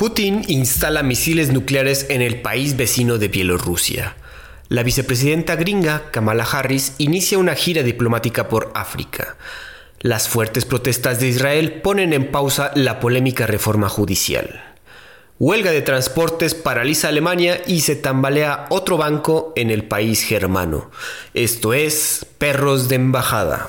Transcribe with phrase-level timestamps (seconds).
[0.00, 4.16] Putin instala misiles nucleares en el país vecino de Bielorrusia.
[4.70, 9.36] La vicepresidenta gringa, Kamala Harris, inicia una gira diplomática por África.
[9.98, 14.64] Las fuertes protestas de Israel ponen en pausa la polémica reforma judicial.
[15.38, 20.90] Huelga de transportes paraliza Alemania y se tambalea otro banco en el país germano.
[21.34, 23.68] Esto es Perros de Embajada.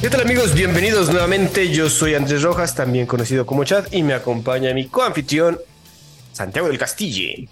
[0.00, 0.54] ¿Qué tal amigos?
[0.54, 1.70] Bienvenidos nuevamente.
[1.70, 5.58] Yo soy Andrés Rojas, también conocido como Chad, y me acompaña mi coanfitrión
[6.32, 7.48] Santiago del Castillo.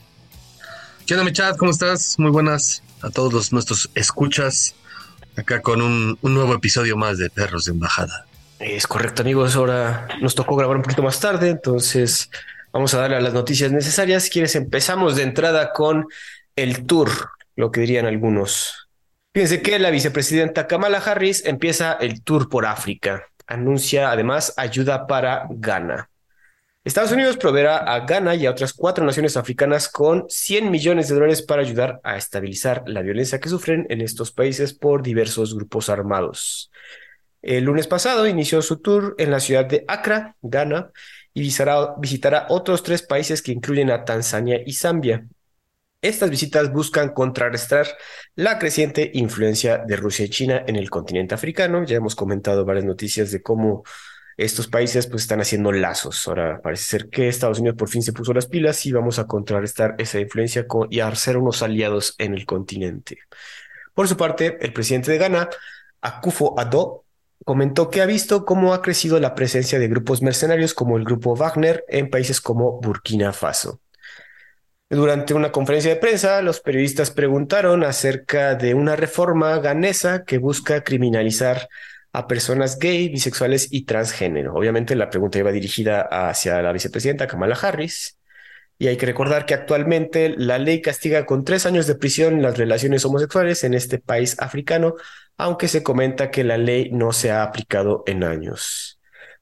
[1.07, 1.57] ¿Qué onda, mi Chad?
[1.57, 2.19] ¿Cómo estás?
[2.19, 4.75] Muy buenas a todos los, nuestros escuchas.
[5.37, 8.27] Acá con un, nuevo episodio más de Perros de Embajada.
[8.61, 9.57] Es correcto, amigos.
[9.57, 12.31] Ahora nos tocó grabar un poquito más tarde, entonces
[12.73, 14.25] vamos a darle a las noticias necesarias.
[14.25, 16.07] Si quieres, empezamos de entrada con
[16.57, 17.11] el tour,
[17.57, 18.84] lo que dirían algunos.
[19.35, 23.27] Fíjense que la vicepresidenta Kamala Harris empieza el tour por África.
[23.49, 26.09] Anuncia además ayuda para Ghana.
[26.85, 31.17] Estados Unidos proveerá a Ghana y a otras cuatro naciones africanas con 100 millones de
[31.17, 35.89] dólares para ayudar a estabilizar la violencia que sufren en estos países por diversos grupos
[35.89, 36.71] armados.
[37.43, 40.93] El lunes pasado inició su tour en la ciudad de Accra, Ghana,
[41.33, 45.27] y visitará, visitará otros tres países que incluyen a Tanzania y Zambia.
[46.05, 47.87] Estas visitas buscan contrarrestar
[48.35, 51.83] la creciente influencia de Rusia y China en el continente africano.
[51.83, 53.85] Ya hemos comentado varias noticias de cómo
[54.37, 56.29] estos países pues están haciendo lazos.
[56.29, 59.27] Ahora parece ser que Estados Unidos por fin se puso las pilas y vamos a
[59.27, 63.21] contrarrestar esa influencia y a ser unos aliados en el continente.
[63.95, 65.49] Por su parte, el presidente de Ghana,
[66.03, 67.07] Akufo Addo,
[67.47, 71.35] comentó que ha visto cómo ha crecido la presencia de grupos mercenarios como el grupo
[71.35, 73.81] Wagner en países como Burkina Faso.
[74.91, 80.85] Durante una conferencia de prensa, los periodistas preguntaron acerca de una reforma ganesa que busca
[80.85, 81.69] criminalizar
[82.13, 84.55] a personas gay, bisexuales y transgénero.
[84.55, 88.19] Obviamente la pregunta iba dirigida hacia la vicepresidenta Kamala Harris.
[88.79, 92.59] Y hay que recordar que actualmente la ley castiga con tres años de prisión las
[92.59, 94.95] relaciones homosexuales en este país africano,
[95.39, 98.94] aunque se comenta que la ley no se ha aplicado en años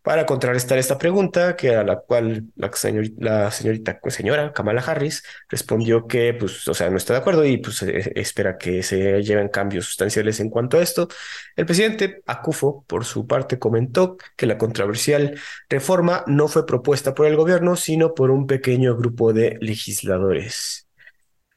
[0.02, 6.08] para contrarrestar esta pregunta, que a la cual la, señorita, pues, señora Kamala Harris respondió
[6.08, 9.48] que, pues, o sea, no está de acuerdo y pues e, espera que se lleven
[9.48, 11.08] cambios sustanciales en cuanto a esto.
[11.54, 17.26] El presidente Akufo, por su parte, comentó que la controversial reforma no fue propuesta por
[17.26, 20.88] el gobierno, sino por un pequeño grupo de legisladores.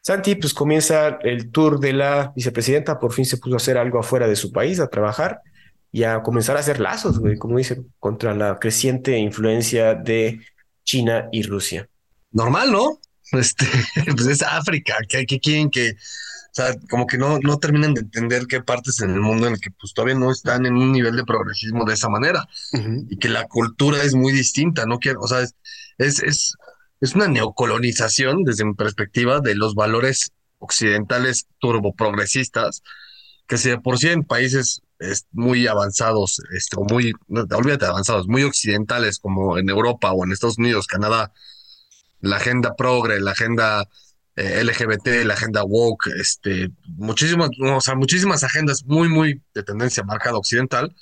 [0.01, 3.99] Santi, pues comienza el tour de la vicepresidenta, por fin se puso a hacer algo
[3.99, 5.41] afuera de su país, a trabajar
[5.95, 10.41] y a comenzar a hacer lazos, güey, como dice, contra la creciente influencia de
[10.83, 11.87] China y Rusia.
[12.31, 12.99] Normal, ¿no?
[13.31, 13.65] Este,
[14.13, 18.01] pues es África, que, que quieren que, o sea, como que no, no terminan de
[18.01, 20.91] entender qué partes en el mundo en el que pues todavía no están en un
[20.91, 22.45] nivel de progresismo de esa manera
[23.09, 25.55] y que la cultura es muy distinta, no quiero, o sea, es,
[25.97, 26.55] es, es,
[26.99, 32.83] es una neocolonización desde mi perspectiva de los valores occidentales turboprogresistas
[33.47, 34.81] que si de por sí en países
[35.31, 40.31] muy avanzados, este, o muy, no, olvídate avanzados, muy occidentales como en Europa o en
[40.31, 41.33] Estados Unidos, Canadá,
[42.21, 43.87] la agenda progre, la agenda
[44.35, 50.03] eh, LGBT, la agenda woke, este, muchísimas, o sea, muchísimas agendas muy, muy de tendencia
[50.03, 50.95] marcada occidental,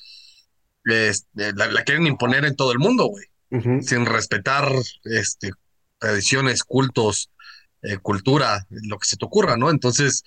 [0.86, 3.26] este, la, quieren imponer en todo el mundo, güey,
[3.84, 4.68] sin respetar
[5.04, 5.52] este,
[6.00, 7.30] tradiciones, cultos,
[7.84, 9.70] eh, cultura, lo que se te ocurra, ¿no?
[9.70, 10.24] Entonces,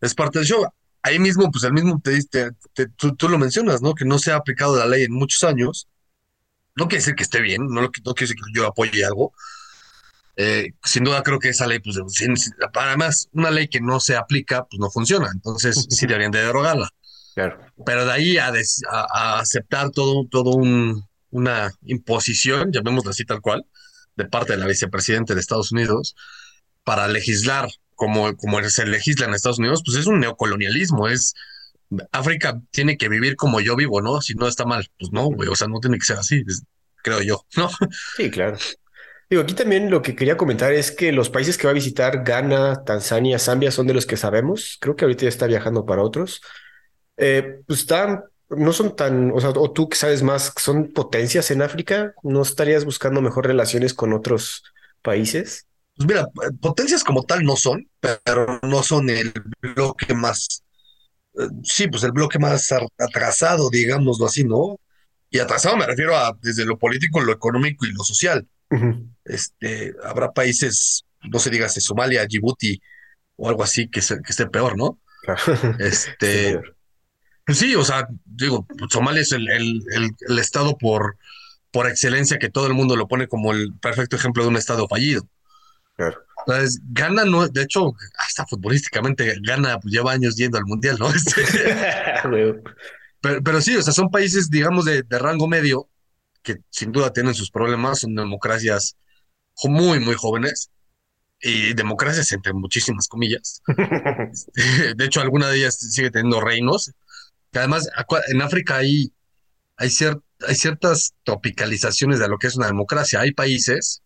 [0.00, 0.66] es parte del show
[1.02, 2.50] ahí mismo, pues el mismo te, diste,
[2.96, 3.94] tú, lo mencionas, ¿no?
[3.94, 5.88] Que no se ha aplicado la ley en muchos años.
[6.76, 9.32] No quiere decir que esté bien, no, no quiere decir que yo apoye algo.
[10.36, 11.98] Eh, sin duda creo que esa ley, pues,
[12.74, 15.28] además, una ley que no se aplica, pues no funciona.
[15.32, 16.88] Entonces, sí deberían de derogarla.
[17.34, 17.60] Claro.
[17.84, 18.52] Pero de ahí a,
[19.38, 23.66] aceptar todo, todo un, una imposición, llamémosla así tal cual,
[24.16, 26.16] de parte de la vicepresidenta de Estados Unidos,
[26.84, 27.68] para legislar
[28.00, 31.34] como, como se legisla en Estados Unidos, pues es un neocolonialismo, es
[32.12, 34.22] África tiene que vivir como yo vivo, ¿no?
[34.22, 36.42] Si no está mal, pues no, güey, o sea, no tiene que ser así,
[37.02, 37.68] creo yo, ¿no?
[38.16, 38.56] Sí, claro.
[39.28, 42.24] Digo, aquí también lo que quería comentar es que los países que va a visitar,
[42.24, 44.78] Ghana, Tanzania, Zambia, son de los que sabemos.
[44.80, 46.40] Creo que ahorita ya está viajando para otros.
[47.18, 51.50] Eh, pues están, no son tan, o sea, o tú que sabes más, son potencias
[51.50, 54.64] en África, ¿no estarías buscando mejor relaciones con otros
[55.02, 55.66] países?
[56.00, 56.26] Pues mira,
[56.62, 60.64] potencias como tal no son, pero no son el bloque más,
[61.38, 64.80] eh, sí, pues el bloque más atrasado, digámoslo así, ¿no?
[65.28, 68.48] Y atrasado me refiero a desde lo político, lo económico y lo social.
[69.26, 72.80] Este, habrá países, no se diga Somalia, Djibouti
[73.36, 74.98] o algo así que, que esté peor, ¿no?
[75.80, 76.58] Este,
[77.44, 79.82] pues sí, o sea, digo, Somalia es el, el,
[80.26, 81.18] el, estado por,
[81.70, 84.88] por excelencia que todo el mundo lo pone como el perfecto ejemplo de un estado
[84.88, 85.28] fallido.
[86.00, 86.24] Claro.
[86.46, 91.10] Entonces, Gana, no, de hecho, hasta futbolísticamente, Gana lleva años yendo al mundial, ¿no?
[91.14, 91.42] Este,
[93.20, 95.90] pero, pero, sí, o sea, son países, digamos, de, de, rango medio,
[96.42, 98.96] que sin duda tienen sus problemas, son democracias
[99.62, 100.70] muy, muy jóvenes,
[101.42, 103.60] y democracias entre muchísimas comillas.
[104.96, 106.92] de hecho, alguna de ellas sigue teniendo reinos.
[107.52, 107.90] Que además,
[108.28, 109.12] en África hay,
[109.76, 109.90] hay,
[110.48, 113.20] hay ciertas tropicalizaciones de lo que es una democracia.
[113.20, 114.02] Hay países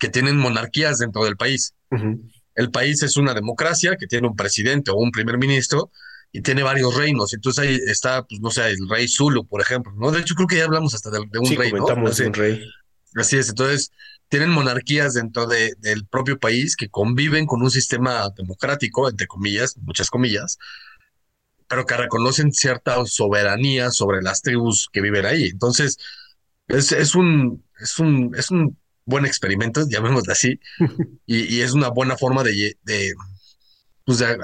[0.00, 1.74] que tienen monarquías dentro del país.
[2.54, 5.92] El país es una democracia que tiene un presidente o un primer ministro
[6.32, 7.34] y tiene varios reinos.
[7.34, 10.10] Entonces ahí está, pues no sé, el rey Zulu, por ejemplo, ¿no?
[10.10, 11.86] De hecho, creo que ya hablamos hasta de, un sí, rey, ¿no?
[11.86, 12.60] de un rey.
[13.14, 13.50] Así es.
[13.50, 13.90] Entonces,
[14.28, 19.76] tienen monarquías dentro de, del propio país que conviven con un sistema democrático, entre comillas,
[19.76, 20.56] muchas comillas,
[21.68, 25.48] pero que reconocen cierta soberanía sobre las tribus que viven ahí.
[25.48, 25.98] Entonces,
[26.68, 28.78] es, es un, es un, es un
[29.10, 30.58] buen experimento, llamémoslo así,
[31.26, 33.12] y, y, es una buena forma de, de,
[34.06, 34.38] pues de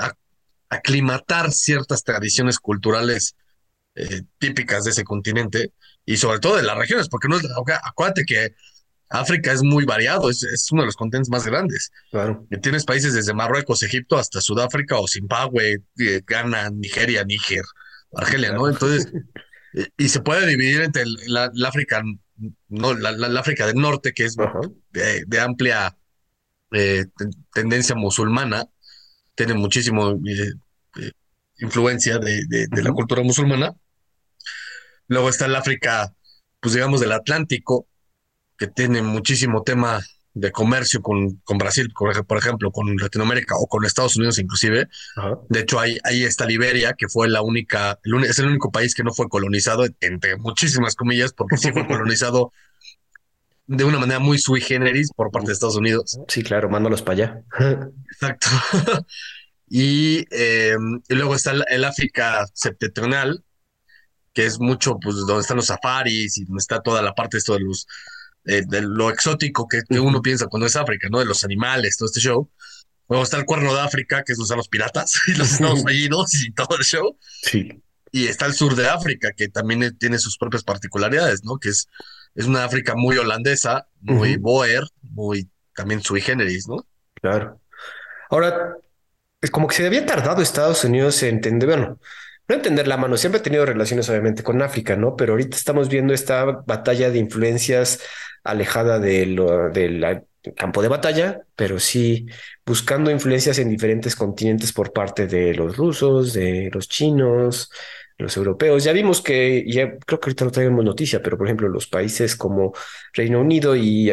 [0.69, 3.35] aclimatar ciertas tradiciones culturales
[3.95, 5.73] eh, típicas de ese continente
[6.05, 7.45] y sobre todo de las regiones, porque no es,
[7.83, 8.55] acuérdate que
[9.09, 11.91] África es muy variado, es, es uno de los continentes más grandes.
[12.11, 12.47] Claro.
[12.61, 17.65] Tienes países desde Marruecos, Egipto hasta Sudáfrica o Zimbabue, eh, Ghana, Nigeria, Níger,
[18.15, 18.69] Argelia, ¿no?
[18.69, 19.11] Entonces,
[19.97, 22.03] y se puede dividir entre la, África,
[22.69, 24.37] no, la, África del Norte, que es
[24.93, 25.97] de, amplia
[26.73, 27.07] eh,
[27.53, 28.67] tendencia musulmana,
[29.35, 31.13] tiene muchísimo eh,
[31.59, 33.75] influencia de, de la cultura musulmana.
[35.09, 36.13] Luego está el África,
[36.61, 37.87] pues digamos, del Atlántico,
[38.59, 40.01] que tiene muchísimo tema
[40.37, 44.87] de comercio con, con Brasil, por ejemplo, con Latinoamérica o con Estados Unidos inclusive.
[45.49, 47.99] De hecho, ahí, ahí está Liberia, que fue la única,
[48.29, 52.53] es el único país que no fue colonizado, entre muchísimas comillas, porque sí fue colonizado
[53.67, 56.19] de una manera muy sui generis por parte de Estados Unidos.
[56.29, 57.43] Sí, claro, mándalos para allá.
[58.13, 58.49] Exacto.
[59.71, 63.43] y, em, y, luego está el, África septentrional,
[64.35, 67.39] que es mucho, pues, donde están los safaris y donde está toda la parte de
[67.39, 67.87] esto de los
[68.47, 71.19] eh, de lo exótico que, uno piensa cuando es África, ¿no?
[71.19, 72.49] De los animales, todo este show.
[73.09, 76.33] Luego está el cuerno de África, que es donde los piratas y los Estados Unidos
[76.35, 77.17] y todo el show.
[77.43, 77.83] Sí.
[78.13, 81.59] Y está el sur de África, que también tiene sus propias particularidades, ¿no?
[81.59, 81.89] Que es,
[82.35, 86.87] es una África muy holandesa, muy boer, muy también sui generis, ¿no?
[87.15, 87.61] Claro.
[88.31, 88.77] Ahora,
[89.41, 91.99] es como que se había tardado Estados Unidos en entender, bueno,
[92.49, 95.17] no entender la mano, siempre ha tenido relaciones obviamente con África, ¿no?
[95.17, 98.01] Pero ahorita estamos viendo esta batalla de influencias
[98.47, 100.23] alejada de lo, del
[100.55, 102.27] campo de batalla, pero sí
[102.65, 107.71] buscando influencias en diferentes continentes por parte de los rusos, de los chinos,
[108.19, 108.85] los europeos.
[108.85, 112.37] Ya vimos que, ya creo que ahorita no traemos noticia, pero por ejemplo los países
[112.37, 112.73] como
[113.13, 114.11] Reino Unido y,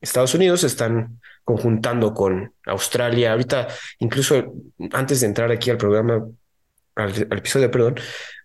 [0.00, 3.32] Estados Unidos están conjuntando con Australia.
[3.32, 3.68] Ahorita,
[4.00, 4.52] incluso
[4.92, 6.26] antes de entrar aquí al programa,
[6.96, 7.96] al, episodio, perdón,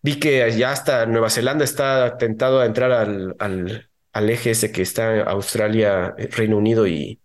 [0.04, 4.72] vi que ya hasta Nueva Zelanda está tentado a entrar al, al, al eje ese
[4.72, 7.22] que está Australia, eh, Reino Unido y,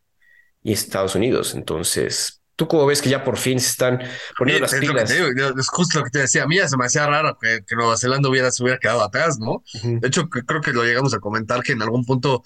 [0.62, 1.54] y Estados Unidos.
[1.54, 4.02] Entonces, ¿tú cómo ves que ya por fin se están
[4.36, 5.10] poniendo las pilas?
[5.10, 6.42] es justo lo que te decía.
[6.42, 9.38] A mí ya se me hacía raro que, Nueva Zelanda hubiera, se hubiera quedado atrás,
[9.38, 9.64] ¿no?
[9.82, 12.42] De hecho, creo que lo llegamos a comentar que en algún punto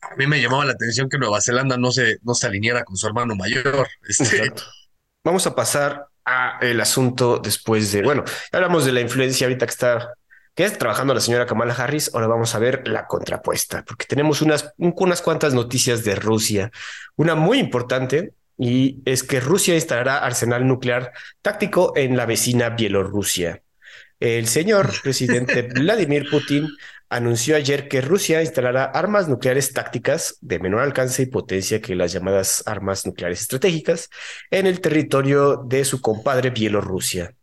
[0.00, 2.96] a mí me llamaba la atención que Nueva Zelanda no se, no se alineara con
[2.96, 3.88] su hermano mayor.
[4.08, 4.52] Este.
[5.24, 9.72] Vamos a pasar a el asunto después de, bueno, hablamos de la influencia ahorita que
[9.72, 10.14] está
[10.66, 12.10] es trabajando la señora Kamala Harris.
[12.14, 16.70] Ahora vamos a ver la contrapuesta, porque tenemos unas, unas cuantas noticias de Rusia.
[17.16, 23.62] Una muy importante y es que Rusia instalará arsenal nuclear táctico en la vecina Bielorrusia.
[24.20, 26.68] El señor presidente Vladimir Putin
[27.08, 32.12] anunció ayer que Rusia instalará armas nucleares tácticas de menor alcance y potencia que las
[32.12, 34.10] llamadas armas nucleares estratégicas
[34.50, 37.34] en el territorio de su compadre Bielorrusia,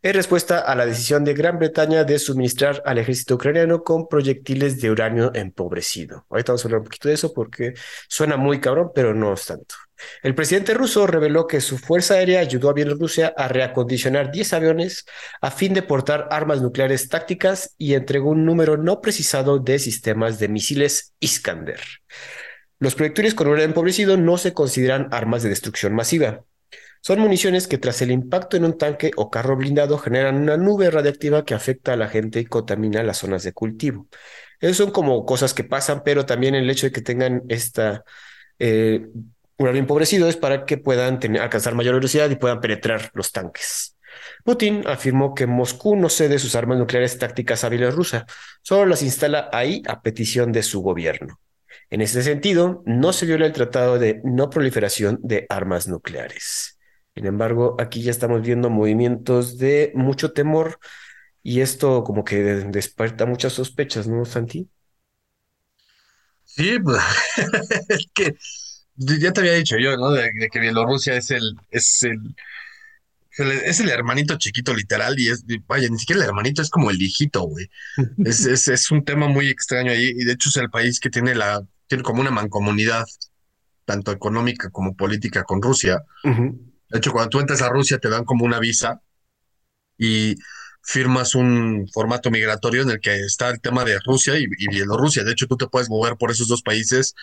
[0.00, 4.80] en respuesta a la decisión de Gran Bretaña de suministrar al ejército ucraniano con proyectiles
[4.80, 6.24] de uranio empobrecido.
[6.30, 7.74] Ahorita vamos a hablar un poquito de eso porque
[8.08, 9.74] suena muy cabrón, pero no es tanto.
[10.22, 15.04] El presidente ruso reveló que su fuerza aérea ayudó a Bielorrusia a reacondicionar 10 aviones
[15.40, 20.38] a fin de portar armas nucleares tácticas y entregó un número no precisado de sistemas
[20.38, 21.80] de misiles Iskander.
[22.78, 26.44] Los proyectiles con uranio empobrecido no se consideran armas de destrucción masiva.
[27.00, 30.88] Son municiones que tras el impacto en un tanque o carro blindado generan una nube
[30.88, 34.06] radiactiva que afecta a la gente y contamina las zonas de cultivo.
[34.60, 38.04] Esas son como cosas que pasan, pero también el hecho de que tengan esta
[38.60, 39.08] eh,
[39.62, 43.96] uranio empobrecido es para que puedan alcanzar mayor velocidad y puedan penetrar los tanques.
[44.44, 48.26] Putin afirmó que Moscú no cede sus armas nucleares tácticas a Bielorrusia,
[48.62, 51.40] solo las instala ahí a petición de su gobierno.
[51.90, 56.78] En este sentido, no se viola el tratado de no proliferación de armas nucleares.
[57.14, 60.78] Sin embargo, aquí ya estamos viendo movimientos de mucho temor
[61.42, 64.68] y esto como que despierta muchas sospechas, ¿no, Santi?
[66.44, 67.02] Sí, pues
[67.88, 68.36] es que
[68.96, 70.10] ya te había dicho yo, ¿no?
[70.10, 72.34] De, que Bielorrusia es el, es el,
[73.38, 77.00] es el hermanito chiquito literal y es, vaya, ni siquiera el hermanito, es como el
[77.00, 77.70] hijito, güey.
[78.24, 81.10] Es, es, es un tema muy extraño ahí y de hecho es el país que
[81.10, 83.04] tiene la, tiene como una mancomunidad,
[83.84, 86.02] tanto económica como política con Rusia.
[86.24, 89.00] De hecho, cuando tú entras a Rusia te dan como una visa
[89.98, 90.36] y
[90.82, 95.24] firmas un formato migratorio en el que está el tema de Rusia y, Bielorrusia.
[95.24, 97.14] De hecho, tú te puedes mover por esos dos países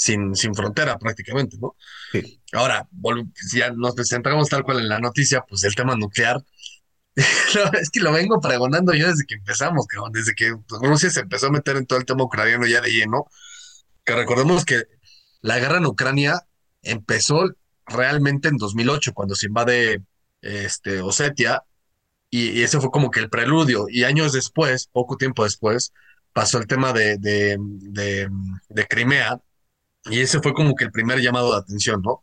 [0.00, 1.76] sin, sin frontera prácticamente, ¿no?
[2.10, 2.40] Sí.
[2.54, 2.88] Ahora,
[3.34, 6.42] si ya nos centramos tal cual en la noticia, pues el tema nuclear.
[7.14, 11.48] es que lo vengo pregonando yo desde que empezamos, cabrón, desde que Rusia se empezó
[11.48, 13.26] a meter en todo el tema ucraniano ya de lleno,
[14.02, 14.84] que recordemos que
[15.42, 16.46] la guerra en Ucrania
[16.80, 17.50] empezó
[17.84, 20.02] realmente en 2008, cuando se invade
[20.40, 21.62] este, Osetia,
[22.30, 23.84] y, ese fue como que el preludio.
[23.90, 25.92] Y años después, poco tiempo después,
[26.32, 27.58] pasó el tema de, de,
[28.70, 29.38] de, Crimea,
[30.04, 32.22] y ese fue como que el primer llamado de atención, ¿no?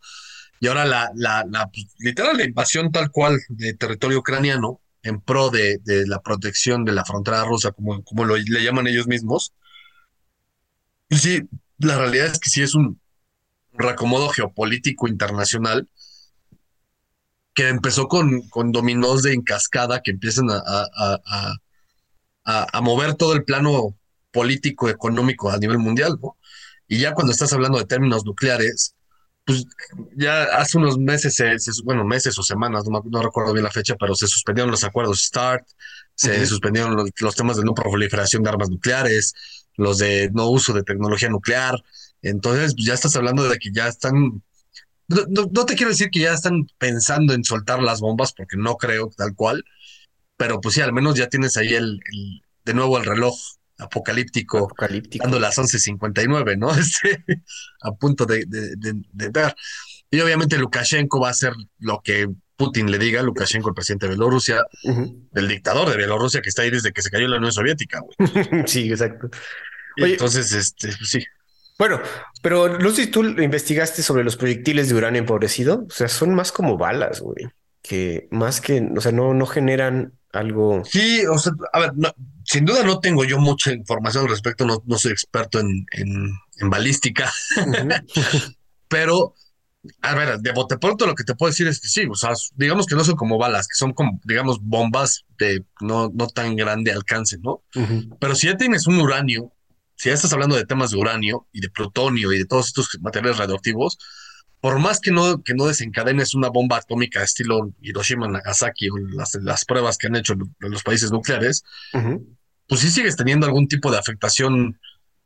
[0.60, 5.22] Y ahora la, la, la pues, literal la invasión tal cual de territorio ucraniano en
[5.22, 9.07] pro de, de la protección de la frontera rusa, como, como lo, le llaman ellos
[9.07, 9.53] mismos.
[11.10, 11.41] Y sí,
[11.77, 13.00] la realidad es que sí es un
[13.74, 15.88] reacomodo geopolítico internacional
[17.53, 21.57] que empezó con, con dominós de encascada que empiezan a, a,
[22.46, 23.98] a, a, mover todo el plano
[24.31, 26.38] político, económico a nivel mundial, ¿no?
[26.88, 28.96] Y ya cuando estás hablando de términos nucleares,
[29.46, 29.65] pues
[30.15, 31.41] ya hace unos meses,
[31.84, 35.65] bueno, meses o semanas, no, recuerdo bien la fecha, pero se suspendieron los acuerdos START,
[36.15, 39.34] se suspendieron los, los, temas de no proliferación de armas nucleares,
[39.75, 41.82] los de no uso de tecnología nuclear.
[42.22, 44.41] Entonces, pues, ya estás hablando de que ya están
[45.08, 49.10] no, te quiero decir que ya están pensando en soltar las bombas, porque no creo
[49.15, 49.63] tal cual,
[50.36, 52.00] pero pues sí, al menos ya tienes ahí el,
[52.65, 53.36] de nuevo el reloj
[53.77, 55.24] apocalíptico, apocalíptico.
[55.24, 56.69] dando las 11.59, ¿no?
[56.77, 57.24] Este,
[57.81, 59.55] a punto de, de, dar.
[60.10, 64.12] Y obviamente Lukashenko va a hacer lo que Putin le diga, Lukashenko, el presidente de
[64.12, 64.63] Bielorrusia,
[65.34, 68.15] el dictador de Bielorrusia que está ahí desde que se cayó la Unión Soviética, güey.
[68.67, 69.29] sí, exacto.
[69.98, 71.24] entonces, este, pues sí.
[71.77, 72.01] Bueno,
[72.41, 75.86] pero no sé si tú investigaste sobre los proyectiles de uranio empobrecido.
[75.88, 77.48] O sea, son más como balas, güey.
[77.84, 80.84] Que más que, o sea, no, no generan algo.
[80.86, 81.91] Sí, o sea, a ver,
[82.47, 86.69] sin duda no tengo yo mucha información al respecto, no, no soy experto en, en,
[86.69, 87.31] balística.
[88.87, 89.35] pero,
[90.01, 92.31] a ver, de bote pronto lo que te puedo decir es que sí, o sea,
[92.55, 96.55] digamos que no son como balas, que son como, digamos, bombas de no, no tan
[96.55, 97.63] grande alcance, ¿no?
[98.19, 99.53] Pero si ya tienes un uranio
[99.97, 102.97] si ya estás hablando de temas de uranio y de plutonio y de todos estos
[103.01, 103.97] materiales radioactivos,
[104.61, 109.35] por más que no, que no desencadenes una bomba atómica estilo Hiroshima, Nagasaki o las,
[109.41, 111.63] las pruebas que han hecho los países nucleares,
[112.67, 114.79] pues sí sigues teniendo algún tipo de afectación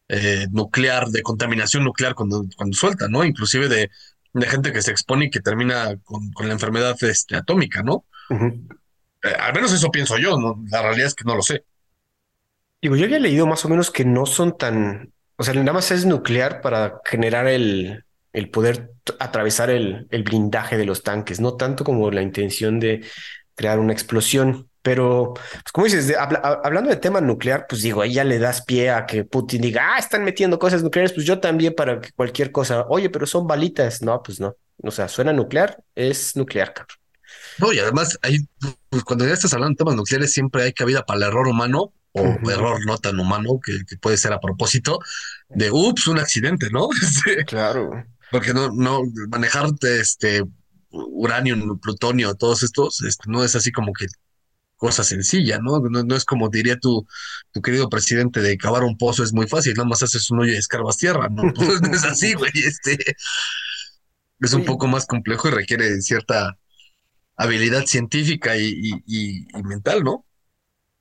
[0.08, 3.24] eh, nuclear, de contaminación nuclear cuando, cuando suelta, ¿no?
[3.24, 3.90] Inclusive de,
[4.34, 8.06] de gente que se expone y que termina con, con la enfermedad este, atómica, ¿no?
[9.24, 10.64] Eh, al menos eso pienso yo, ¿no?
[10.70, 11.64] La realidad es que no lo sé.
[12.82, 15.92] Digo, yo había leído más o menos que no son tan, o sea, nada más
[15.92, 21.56] es nuclear para generar el, el poder atravesar el, el blindaje de los tanques, no
[21.56, 23.06] tanto como la intención de
[23.56, 24.71] crear una explosión.
[24.82, 28.90] Pero, pues como dices, hablando de tema nuclear, pues digo, ahí ya le das pie
[28.90, 32.86] a que Putin diga, ah, están metiendo cosas nucleares, pues yo también para cualquier cosa.
[32.90, 34.02] Oye, pero son balitas.
[34.02, 34.56] No, pues no.
[34.84, 36.98] O sea, suena nuclear, es nuclear, cabrón.
[37.60, 38.38] No, y además, ahí,
[38.90, 41.94] pues, cuando ya estás hablando de temas nucleares, siempre hay cabida para el error humano
[42.14, 45.00] o error no tan humano que, puede ser a propósito
[45.50, 46.90] de ups, un accidente, ¿no?
[47.02, 48.04] Este, claro.
[48.32, 50.44] Porque no, no, manejar este
[50.90, 54.08] uranio, plutonio, todos estos, este, no es así como que
[54.82, 55.80] cosa sencilla, ¿no?
[55.80, 56.16] ¿no?
[56.16, 57.06] es como diría tu,
[57.52, 60.54] tu querido presidente de cavar un pozo es muy fácil, nada más haces un hoyo
[60.54, 61.44] y escarbas tierra, ¿no?
[61.54, 62.98] Pues no es así, güey, este
[64.40, 66.58] es un poco más complejo y requiere cierta
[67.36, 70.26] habilidad científica y, y mental, ¿no?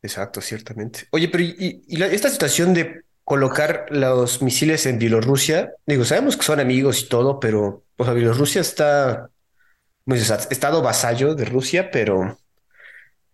[0.02, 1.08] Exacto, ciertamente.
[1.10, 6.60] Oye, pero y, esta situación de colocar los misiles en Bielorrusia, digo, sabemos que son
[6.60, 9.30] amigos y todo, pero o sea, Bielorrusia está,
[10.04, 12.39] pues, estado vasallo de Rusia, pero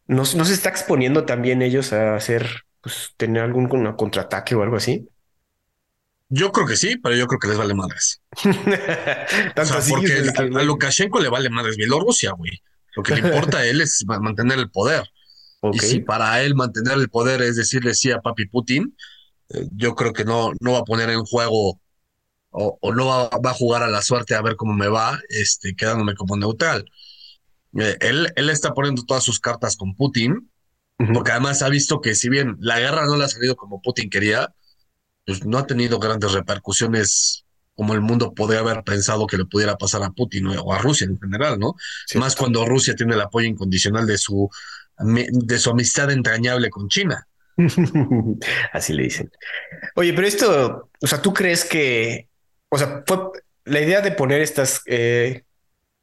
[0.06, 4.76] no, no se está exponiendo también ellos a hacer, pues, tener algún contraataque o algo
[4.76, 5.08] así.
[6.28, 8.20] Yo creo que sí, pero yo creo que les vale madres.
[8.44, 12.60] o sea, porque a, Lukashenko le vale madres Bielorrusia, güey.
[12.96, 15.04] Lo que le importa a él es mantener el poder.
[15.72, 18.96] Y si para él mantener el poder es decirle sí a papi Putin,
[19.50, 21.80] eh, yo creo que no, no va a poner en juego
[22.50, 26.14] o, no va, a jugar a la suerte a ver cómo me va, este, quedándome
[26.14, 26.90] como neutral.
[27.78, 30.50] Eh, él, él está poniendo todas sus cartas con Putin,
[31.12, 34.08] porque además ha visto que si bien la guerra no le ha salido como Putin
[34.08, 34.54] quería,
[35.26, 39.76] pues no ha tenido grandes repercusiones como el mundo podría haber pensado que le pudiera
[39.76, 41.74] pasar a Putin o a Rusia en general, ¿no?
[42.14, 44.48] Más cuando Rusia tiene el apoyo incondicional de su,
[44.98, 47.28] de su amistad entrañable con China.
[48.72, 49.30] Así le dicen.
[49.94, 52.28] Oye, pero esto, o sea, ¿tú crees que,
[52.70, 53.18] o sea, fue
[53.66, 55.42] la idea de poner estas eh,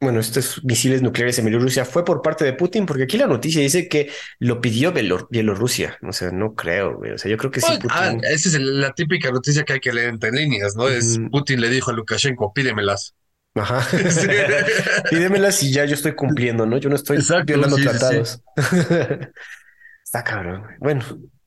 [0.04, 3.60] bueno, estos misiles nucleares en Bielorrusia fue por parte de Putin, porque aquí la noticia
[3.60, 5.98] dice que lo pidió Bielorrusia.
[6.02, 7.72] O sea, no creo, O sea, yo creo que sí.
[7.72, 7.90] Putin...
[7.90, 10.88] Ah, esa es la típica noticia que hay que leer entre líneas, ¿no?
[10.88, 13.14] Es Putin le dijo a Lukashenko, pídemelas.
[13.54, 13.86] Ajá.
[15.10, 16.78] Pídemelas y ya yo estoy cumpliendo, ¿no?
[16.78, 18.40] Yo no estoy violando tratados.
[20.04, 20.64] Está cabrón.
[20.78, 21.04] Bueno,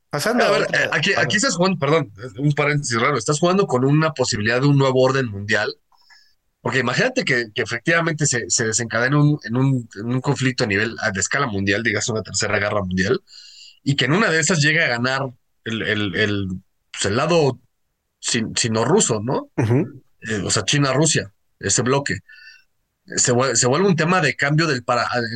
[0.09, 3.17] pasando a ver, eh, aquí, aquí estás jugando, perdón, un paréntesis raro.
[3.17, 5.73] Estás jugando con una posibilidad de un nuevo orden mundial
[6.61, 11.83] porque imagínate que, efectivamente se, desencadena en, un, conflicto a nivel, a, de escala mundial,
[11.83, 13.21] digas una tercera guerra mundial,
[13.83, 15.21] y que en una de esas llegue a ganar
[15.63, 15.81] el,
[16.15, 16.47] el,
[16.91, 17.59] pues, lado
[18.19, 19.49] sino-ruso, ¿no?
[19.57, 22.19] Eh, o sea, China-Rusia, ese bloque.
[23.15, 24.83] Se, vuelve un tema de cambio del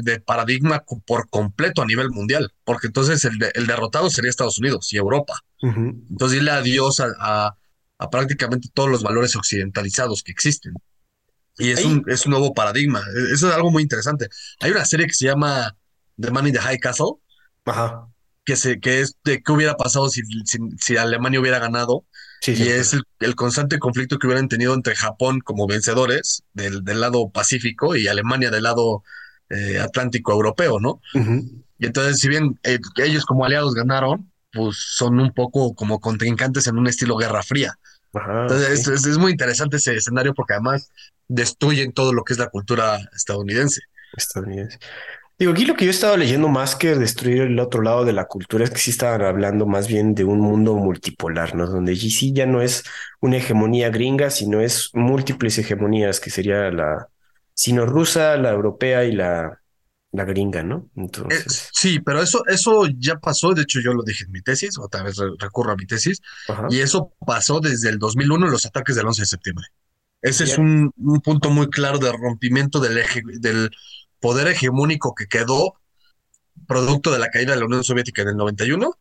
[0.03, 4.97] de paradigma por completo a nivel mundial, porque entonces el, derrotado sería Estados Unidos y
[4.97, 5.35] Europa.
[5.61, 7.55] Entonces dile adiós a,
[7.97, 10.73] a prácticamente todos los valores occidentalizados que existen.
[11.61, 12.99] Y es un, es un nuevo paradigma.
[12.99, 14.27] E, eso es algo muy interesante.
[14.59, 15.75] Hay una serie que se llama
[16.19, 17.13] The Man in the High Castle.
[17.65, 18.07] Ajá.
[18.43, 20.21] Que, se, que es de qué hubiera pasado si,
[20.79, 22.05] si, Alemania hubiera ganado.
[22.47, 27.29] y es el, constante conflicto que hubieran tenido entre Japón como vencedores del, del lado
[27.29, 29.03] pacífico y Alemania del lado
[29.51, 31.01] eh, atlántico europeo, ¿no?
[31.13, 36.67] Y entonces, si bien eh, ellos como aliados ganaron, pues son un poco como contrincantes
[36.67, 37.77] en un estilo Guerra Fría.
[38.13, 40.89] Entonces, es, es, muy interesante ese escenario porque además
[41.27, 43.81] destruyen todo lo que es la cultura estadounidense.
[44.15, 44.79] Estadounidense.
[45.39, 48.25] Digo, aquí lo que yo estaba leyendo más que destruir el otro lado de la
[48.25, 51.65] cultura es que sí estaban hablando más bien de un mundo multipolar, ¿no?
[51.65, 52.83] Donde sí ya no es
[53.21, 57.07] una hegemonía gringa, sino es múltiples hegemonías, que sería la
[57.53, 59.60] sino rusa, la europea y la,
[60.11, 60.89] la gringa, ¿no?
[60.95, 61.45] Entonces...
[61.45, 64.77] Eh, sí, pero eso, eso ya pasó, de hecho yo lo dije en mi tesis,
[64.77, 66.21] otra vez recurro a mi tesis,
[66.69, 69.67] y eso pasó desde el 2001, los ataques del 11 de septiembre.
[70.21, 70.91] Ese es un,
[71.23, 73.01] punto muy claro de rompimiento del,
[73.39, 73.71] del
[74.19, 75.75] poder hegemónico que quedó
[76.67, 78.93] producto de la caída de la Unión Soviética en el 91.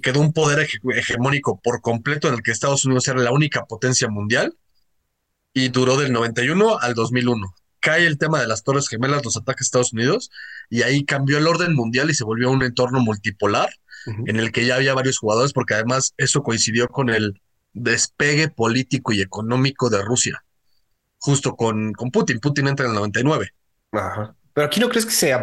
[0.00, 4.08] Quedó un poder hegemónico por completo en el que Estados Unidos era la única potencia
[4.08, 4.56] mundial
[5.52, 7.52] y duró del 91 al 2001.
[7.86, 10.30] Cae el tema de las Torres Gemelas, los ataques a Estados Unidos,
[10.68, 13.68] y ahí cambió el orden mundial y se volvió un entorno multipolar
[14.26, 17.40] en el que ya había varios jugadores, porque además eso coincidió con el
[17.74, 20.42] despegue político y económico de Rusia
[21.18, 22.40] justo con, con Putin.
[22.40, 23.50] Putin entra en el 99.
[23.92, 24.34] Ajá.
[24.52, 25.36] Pero aquí no crees que se,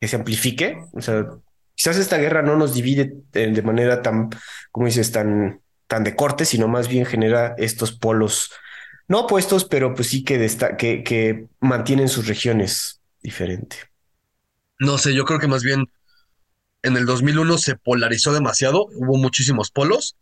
[0.00, 0.84] que se amplifique.
[0.92, 1.26] O sea,
[1.74, 4.30] quizás esta guerra no nos divide de manera tan,
[4.70, 8.52] como dices, tan, tan de corte, sino más bien genera estos polos
[9.12, 10.38] no opuestos, pero pues sí que,
[10.78, 13.76] que, que mantienen sus regiones diferente.
[14.78, 15.84] No sé, yo creo que más bien
[16.82, 20.16] en el 2001 se polarizó demasiado, hubo muchísimos polos,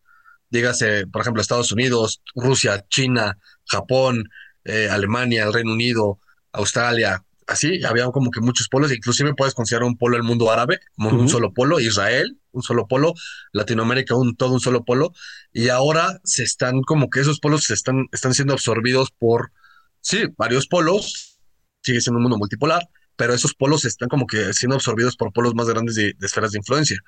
[0.49, 4.29] dígase, por ejemplo, Estados Unidos, Rusia, China, Japón,
[4.65, 6.19] eh, Alemania, el Reino Unido,
[6.51, 10.81] Australia, así, había como que muchos polos, inclusive puedes considerar un polo el mundo árabe
[10.95, 13.13] como un solo polo, Israel, un solo polo,
[13.53, 15.13] Latinoamérica, un todo un solo polo,
[15.53, 19.53] y ahora se están como que esos polos se están, están siendo absorbidos por,
[20.01, 21.39] sí, varios polos,
[21.83, 25.55] sigue siendo un mundo multipolar, pero esos polos están como que siendo absorbidos por polos
[25.55, 27.01] más grandes de, esferas de influencia.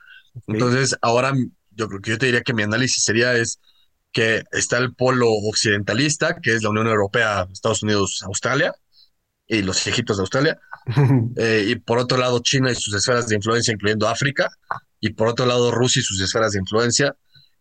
[0.49, 1.33] Entonces, ahora
[1.71, 3.61] yo creo que yo te diría que mi análisis sería es
[4.11, 8.75] que está el polo occidentalista, que es la Unión Europea, Estados Unidos, Australia,
[9.53, 10.59] y los viejitos de Australia,
[11.37, 14.51] eh, y por otro lado China y sus esferas de influencia, incluyendo África,
[15.01, 17.15] y por otro lado Rusia y sus esferas de influencia,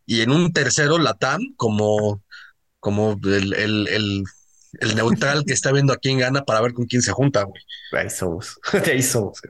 [0.05, 2.23] y en un tercero Latam como,
[2.79, 4.23] como el, el, el,
[4.79, 7.61] el neutral que está viendo a quién gana para ver con quién se junta, güey.
[7.91, 9.41] Ahí somos, ahí somos,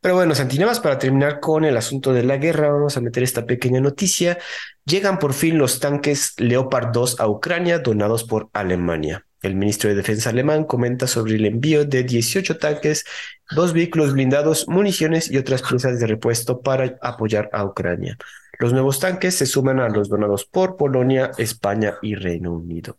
[0.00, 3.46] pero bueno, Santinemas, para terminar con el asunto de la guerra, vamos a meter esta
[3.46, 4.38] pequeña noticia.
[4.84, 9.26] Llegan por fin los tanques Leopard 2 a Ucrania donados por Alemania.
[9.42, 13.04] El ministro de Defensa alemán comenta sobre el envío de 18 tanques,
[13.50, 18.16] dos vehículos blindados, municiones y otras piezas de repuesto para apoyar a Ucrania.
[18.58, 22.98] Los nuevos tanques se suman a los donados por Polonia, España y Reino Unido.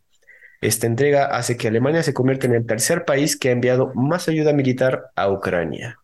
[0.61, 4.27] Esta entrega hace que Alemania se convierta en el tercer país que ha enviado más
[4.29, 5.99] ayuda militar a Ucrania.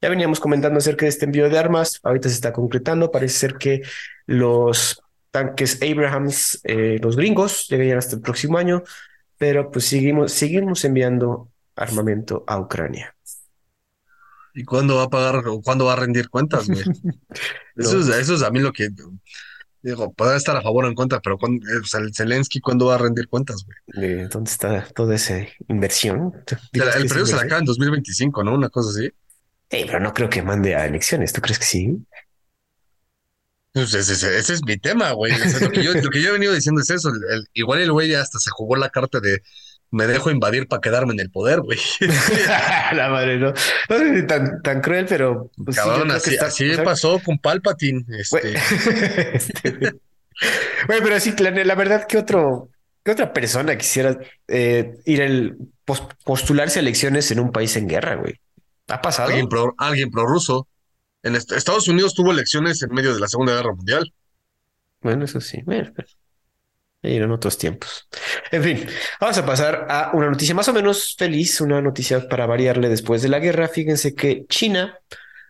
[0.00, 3.54] Ya veníamos comentando acerca de este envío de armas, ahorita se está concretando, parece ser
[3.54, 3.82] que
[4.26, 8.82] los tanques Abrahams, eh, los gringos, llegarían hasta el próximo año,
[9.40, 13.16] pero pues seguimos, seguimos enviando armamento a Ucrania.
[14.52, 16.82] ¿Y cuándo va a pagar o cuándo va a rendir cuentas, güey?
[17.76, 18.90] eso, es, eso es a mí lo que
[19.80, 22.84] digo, puede estar a favor o en contra, pero cuando, o sea, el Zelensky, ¿cuándo
[22.84, 24.04] va a rendir cuentas, güey?
[24.04, 26.34] Eh, ¿Dónde está toda esa inversión?
[26.72, 28.52] El, el periodo se la acaba en 2025, ¿no?
[28.52, 29.08] Una cosa así.
[29.70, 31.32] Sí, pero no creo que mande a elecciones.
[31.32, 31.96] ¿Tú crees que sí?
[33.72, 35.32] Pues ese, ese- ese es mi tema, güey.
[35.32, 37.08] O sea, lo, que yo, lo que yo he venido diciendo es eso.
[37.10, 39.42] el- el- igual el güey hasta se jugó la carta de
[39.92, 41.78] me dejo invadir para quedarme en el poder, güey.
[42.92, 43.52] La madre, no.
[43.88, 47.20] No sé si tan, tan cruel, pero pues, Cabrón, así, está- así o sea, pasó
[47.24, 48.04] con Palpatine.
[48.06, 48.54] Güey,
[49.34, 49.78] Este,
[50.86, 52.70] güey, pero sí, la, la verdad, ¿qué otro,
[53.04, 54.16] qué otra persona quisiera
[54.48, 58.34] eh, ir el pos- postularse a elecciones en un país en guerra, güey?
[58.88, 59.28] ¿Ha pasado?
[59.28, 60.66] alguien pro, alguien prorruso.
[61.22, 64.12] En est- Estados Unidos tuvo elecciones en medio de la Segunda Guerra Mundial.
[65.02, 65.62] Bueno, eso sí.
[65.64, 65.90] Bueno,
[67.02, 68.08] eran otros tiempos.
[68.50, 68.86] En fin,
[69.20, 73.22] vamos a pasar a una noticia más o menos feliz, una noticia para variarle después
[73.22, 73.68] de la guerra.
[73.68, 74.98] Fíjense que China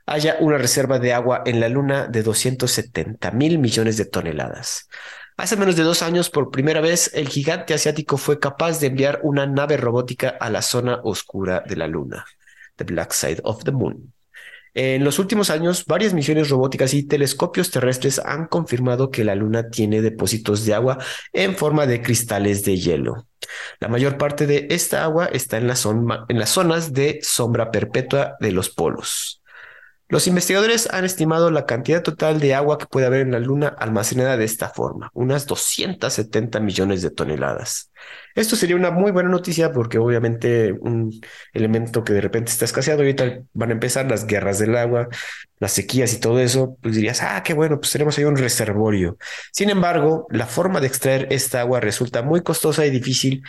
[0.06, 4.88] haya una reserva de agua en la Luna de 270 mil millones de toneladas.
[5.37, 9.20] Hace menos de dos años, por primera vez, el gigante asiático fue capaz de enviar
[9.22, 12.24] una nave robótica a la zona oscura de la Luna,
[12.76, 14.12] The Black Side of the Moon.
[14.74, 19.68] En los últimos años, varias misiones robóticas y telescopios terrestres han confirmado que la Luna
[19.68, 20.98] tiene depósitos de agua
[21.33, 23.26] en forma de cristales de hielo.
[23.80, 25.80] La mayor parte de esta agua está en, las
[26.50, 29.42] zonas de sombra perpetua de los polos.
[30.09, 33.68] Los investigadores han estimado la cantidad total de agua que puede haber en la Luna
[33.68, 37.89] almacenada de esta forma, unas 270 millones de toneladas.
[38.34, 41.12] Esto sería una muy buena noticia porque obviamente un
[41.52, 45.08] elemento que de repente está escaseado, ahorita van a empezar las guerras del agua,
[45.60, 49.18] las sequías y todo eso, pues dirías, ah, qué bueno, pues tenemos ahí un reservorio.
[49.52, 53.42] Sin embargo, la forma de extraer esta agua resulta muy costosa y difícil,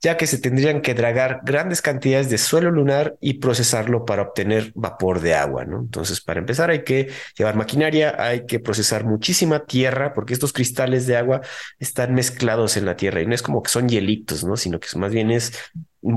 [0.00, 4.70] ya que se tendrían que dragar grandes cantidades de suelo lunar y procesarlo para obtener
[4.76, 5.80] vapor de agua, ¿no?
[5.80, 11.08] Entonces, para empezar, hay que llevar maquinaria, hay que procesar muchísima tierra, porque estos cristales
[11.08, 11.40] de agua
[11.80, 14.56] están mezclados en la tierra y no es como que son hielitos, ¿no?
[14.56, 15.52] Sino que más bien es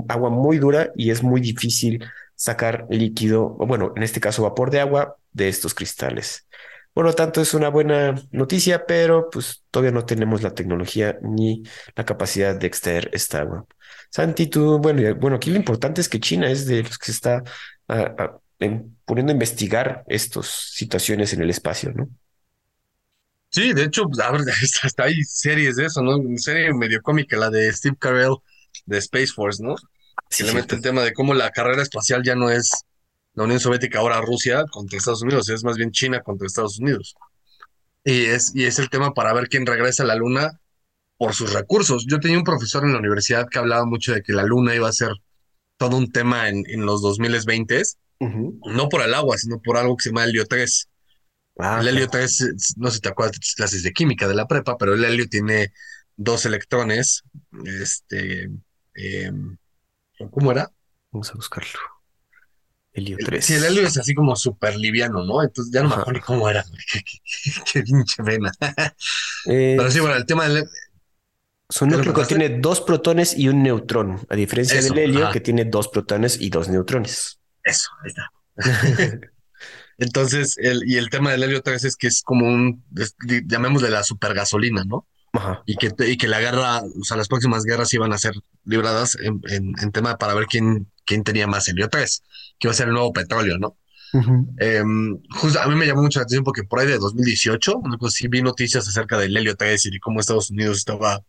[0.07, 2.03] agua muy dura y es muy difícil
[2.35, 6.47] sacar líquido, bueno, en este caso vapor de agua de estos cristales.
[6.93, 11.63] Por lo tanto, es una buena noticia, pero pues todavía no tenemos la tecnología ni
[11.95, 13.65] la capacidad de extraer esta agua.
[14.09, 17.11] Santi, tú, bueno, bueno, aquí lo importante es que China es de los que se
[17.11, 17.43] está
[17.87, 22.09] ah, ah, en- poniendo a investigar estas situaciones en el espacio, ¿no?
[23.49, 24.41] Sí, de hecho, pues, ver,
[24.83, 26.17] hasta hay series de eso, ¿no?
[26.17, 28.35] Una serie medio cómica, la de Steve Carell
[28.85, 29.75] de Space Force, ¿no?
[30.29, 32.71] Sí, que le mete el tema de cómo la carrera espacial ya no es
[33.33, 37.15] la Unión Soviética, ahora Rusia contra Estados Unidos, es más bien China contra Estados Unidos.
[38.03, 40.59] Y es, y es el tema para ver quién regresa a la Luna
[41.17, 42.05] por sus recursos.
[42.07, 44.87] Yo tenía un profesor en la universidad que hablaba mucho de que la Luna iba
[44.87, 45.11] a ser
[45.77, 47.81] todo un tema en, en los 2020,
[48.19, 48.59] Ujú.
[48.65, 50.89] no por el agua, sino por algo que se llama helio 3.
[51.59, 52.07] Ah, El helio.
[52.09, 54.77] 3, es- no sé si te acuerdas de tus clases de química de la prepa,
[54.77, 55.73] pero el helio tiene
[56.15, 57.23] dos electrones,
[57.65, 58.49] este,
[58.95, 59.57] em,
[60.31, 60.71] ¿cómo era?
[61.11, 61.79] Vamos a buscarlo.
[62.93, 63.61] Helio El- Sí, el 3.
[63.61, 65.43] helio es así como súper liviano, ¿no?
[65.43, 66.63] Entonces ya no me acuerdo cómo era.
[67.73, 68.51] Qué, pinche pena.
[69.45, 70.65] Pero sí, bueno, el tema del...
[71.69, 75.39] su ¿Qué le núcleo contiene dos protones y un neutrón, a diferencia del helio que
[75.39, 77.39] tiene dos protones y dos neutrones.
[77.63, 78.31] eso, ahí está.
[79.99, 83.89] Entonces, el, y el tema del helio 3 es que es como un, es- llamémosle
[83.89, 85.07] la supergasolina, ¿no?
[85.33, 85.61] Ajá.
[85.65, 88.33] Y que, y que la guerra, o sea, las próximas guerras iban a ser
[88.65, 92.23] libradas en, en, en tema para ver quién, quién tenía más helio 3,
[92.59, 93.77] que iba a ser el nuevo petróleo, ¿no?
[94.57, 94.83] Eh,
[95.31, 98.15] justo a mí me llamó mucho la atención porque por ahí de 2018, una cosa
[98.17, 101.21] sí vi noticias acerca del helio 3 y de cómo Estados Unidos estaba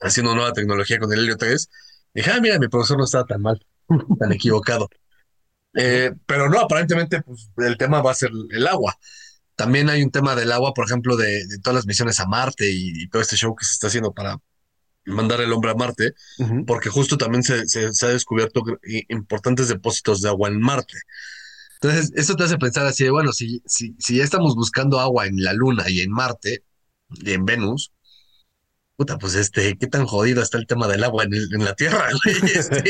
[0.00, 1.70] haciendo nueva tecnología con el helio 3.
[2.14, 3.64] Dije, ah, mira, mi profesor no estaba tan mal,
[4.18, 4.88] tan equivocado.
[5.74, 8.96] Eh, pero no, aparentemente pues, el tema va a ser el agua.
[9.56, 12.70] También hay un tema del agua, por ejemplo, de, de todas las misiones a Marte
[12.70, 14.38] y, y todo este show que se está haciendo para
[15.04, 16.14] mandar el hombre a Marte,
[16.66, 18.62] porque justo también se, se, se ha descubierto
[19.08, 20.98] importantes depósitos de agua en Marte.
[21.80, 25.42] Entonces, eso te hace pensar así bueno, si, si, si ya estamos buscando agua en
[25.42, 26.64] la Luna y en Marte
[27.10, 27.92] y en Venus,
[28.96, 31.74] puta, pues este, qué tan jodido está el tema del agua en, el- en la
[31.74, 32.82] Tierra, güey, este,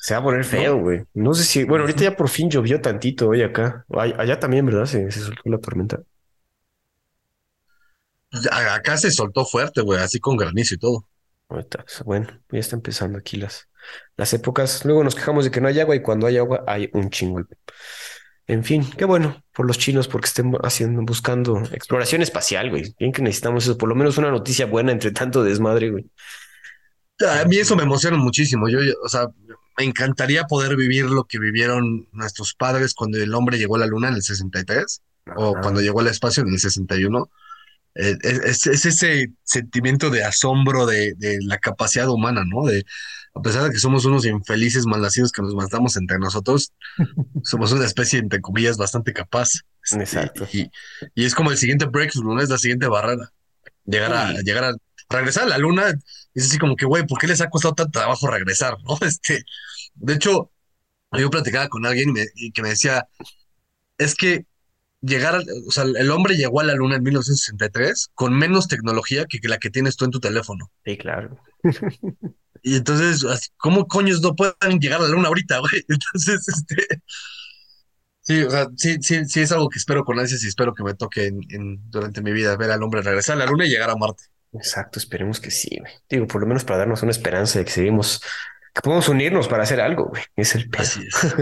[0.00, 1.02] Se va a poner feo, güey.
[1.14, 3.84] No sé si, bueno, ahorita ya por fin llovió tantito hoy acá.
[3.92, 4.86] Allá también, ¿verdad?
[4.86, 6.00] Se, se soltó la tormenta.
[8.30, 11.06] Pues, Acá se soltó fuerte, güey, así con granizo y todo.
[11.48, 13.68] Ahorita, pues, bueno, ya está empezando aquí las,
[14.16, 14.84] las épocas.
[14.84, 17.40] Luego nos quejamos de que no hay agua y cuando hay agua hay un chingo.
[18.50, 22.92] En fin, qué bueno por los chinos porque estén haciendo, buscando exploración espacial, güey.
[22.98, 26.10] Bien que necesitamos eso, por lo menos una noticia buena entre tanto desmadre, güey.
[27.20, 28.68] A mí eso me emociona muchísimo.
[28.68, 29.28] Yo, o sea,
[29.78, 33.86] me encantaría poder vivir lo que vivieron nuestros padres cuando el hombre llegó a la
[33.86, 35.00] luna en el 63
[35.36, 37.30] o cuando llegó al espacio en el 61.
[37.94, 42.64] Eh, es, es, ese sentimiento de asombro de, de, la capacidad humana, ¿no?
[42.64, 42.84] De,
[43.34, 46.72] a pesar de que somos unos infelices malnacidos que nos matamos entre nosotros,
[47.44, 49.50] somos una especie, entre comillas, bastante capaz.
[49.84, 50.46] Este, Exacto.
[50.52, 50.70] Y,
[51.14, 52.40] y, es como el siguiente breakthrough, ¿no?
[52.40, 53.30] Es la siguiente barrera.
[53.84, 54.74] Llegar a, llegar a
[55.08, 55.94] regresar a la luna,
[56.34, 58.98] es así como que, güey, ¿por qué les ha costado tanto trabajo regresar, no?
[59.06, 59.44] Este,
[59.94, 60.50] de hecho,
[61.12, 63.08] yo platicaba con alguien y, que me decía,
[63.98, 64.46] es que
[65.00, 69.40] llegar, o sea, el hombre llegó a la luna en 1963 con menos tecnología que
[69.48, 70.70] la que tienes tú en tu teléfono.
[70.84, 71.38] Sí, claro.
[72.62, 73.24] Y entonces,
[73.56, 75.84] ¿cómo coños no pueden llegar a la luna ahorita, güey?
[75.88, 77.02] Entonces, este.
[78.22, 80.84] Sí, o sea, sí, sí, sí es algo que espero con ansias y espero que
[80.84, 83.90] me toque en, durante mi vida ver al hombre regresar a la luna y llegar
[83.90, 84.24] a Marte.
[84.52, 85.92] Exacto, esperemos que sí, güey.
[86.08, 88.20] Digo, por lo menos para darnos una esperanza de que seguimos
[88.74, 90.22] que podemos unirnos para hacer algo, güey.
[90.36, 90.82] Es el pedo.
[90.82, 91.14] Así es.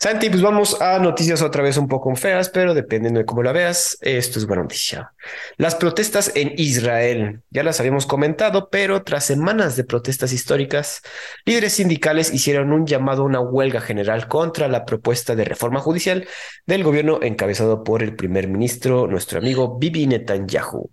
[0.00, 3.52] Santi, pues vamos a noticias otra vez un poco feas, pero dependiendo de cómo la
[3.52, 5.12] veas, esto es buena noticia.
[5.56, 11.02] Las protestas en Israel, ya las habíamos comentado, pero tras semanas de protestas históricas,
[11.44, 16.26] líderes sindicales hicieron un llamado a una huelga general contra la propuesta de reforma judicial
[16.66, 20.90] del gobierno encabezado por el primer ministro, nuestro amigo Bibi Netanyahu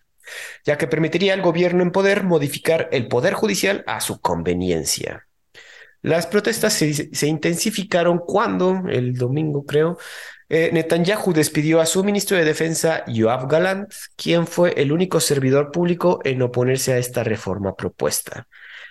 [0.65, 5.26] ya que permitiría al gobierno en poder modificar el poder judicial a su conveniencia.
[6.01, 9.97] Las protestas se, intensificaron cuando, el domingo creo,
[10.49, 15.71] eh, Netanyahu despidió a su ministro de Defensa, Yoav Galant, quien fue el único servidor
[15.71, 18.47] público en oponerse a esta reforma propuesta.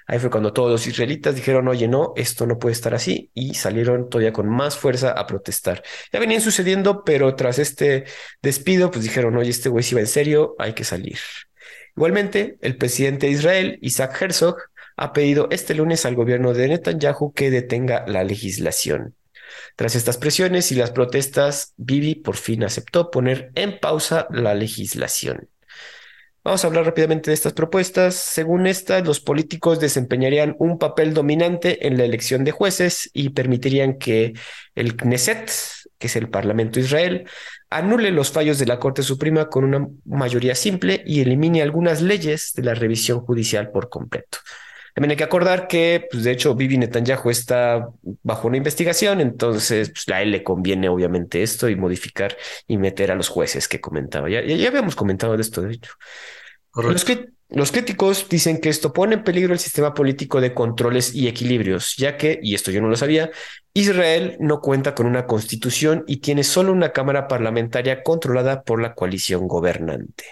[0.08, 3.54] Ahí fue cuando todos los israelitas dijeron, oye, no, esto no puede estar así, y
[3.54, 5.82] salieron todavía con más fuerza a protestar.
[6.12, 8.04] Ya venían sucediendo, pero tras este
[8.40, 11.18] despido, pues dijeron, oye, este güey si va en serio, hay que salir.
[11.96, 14.58] Igualmente, el presidente de Israel, Isaac Herzog,
[14.96, 19.14] ha pedido este lunes al gobierno de Netanyahu que detenga la legislación.
[19.76, 25.48] Tras estas presiones y las protestas, Bibi por fin aceptó poner en pausa la legislación.
[26.42, 28.14] Vamos a hablar rápidamente de estas propuestas.
[28.14, 33.98] Según estas, los políticos desempeñarían un papel dominante en la elección de jueces y permitirían
[33.98, 34.32] que
[34.76, 35.50] el Knesset,
[35.98, 37.28] que es el Parlamento de Israel,
[37.68, 42.52] anule los fallos de la Corte Suprema con una mayoría simple y elimine algunas leyes
[42.54, 44.38] de la revisión judicial por completo.
[44.96, 47.86] También hay que acordar que, pues, de hecho, Bibi Netanyahu está
[48.22, 52.34] bajo una investigación, entonces pues, a él le conviene obviamente esto y modificar
[52.66, 54.30] y meter a los jueces que comentaba.
[54.30, 55.92] Ya, ya, habíamos comentado de esto, de hecho.
[56.76, 57.04] Los,
[57.50, 61.94] los críticos dicen que esto pone en peligro el sistema político de controles y equilibrios,
[61.98, 63.30] ya que, y esto yo no lo sabía,
[63.74, 68.94] Israel no cuenta con una constitución y tiene solo una cámara parlamentaria controlada por la
[68.94, 70.24] coalición gobernante.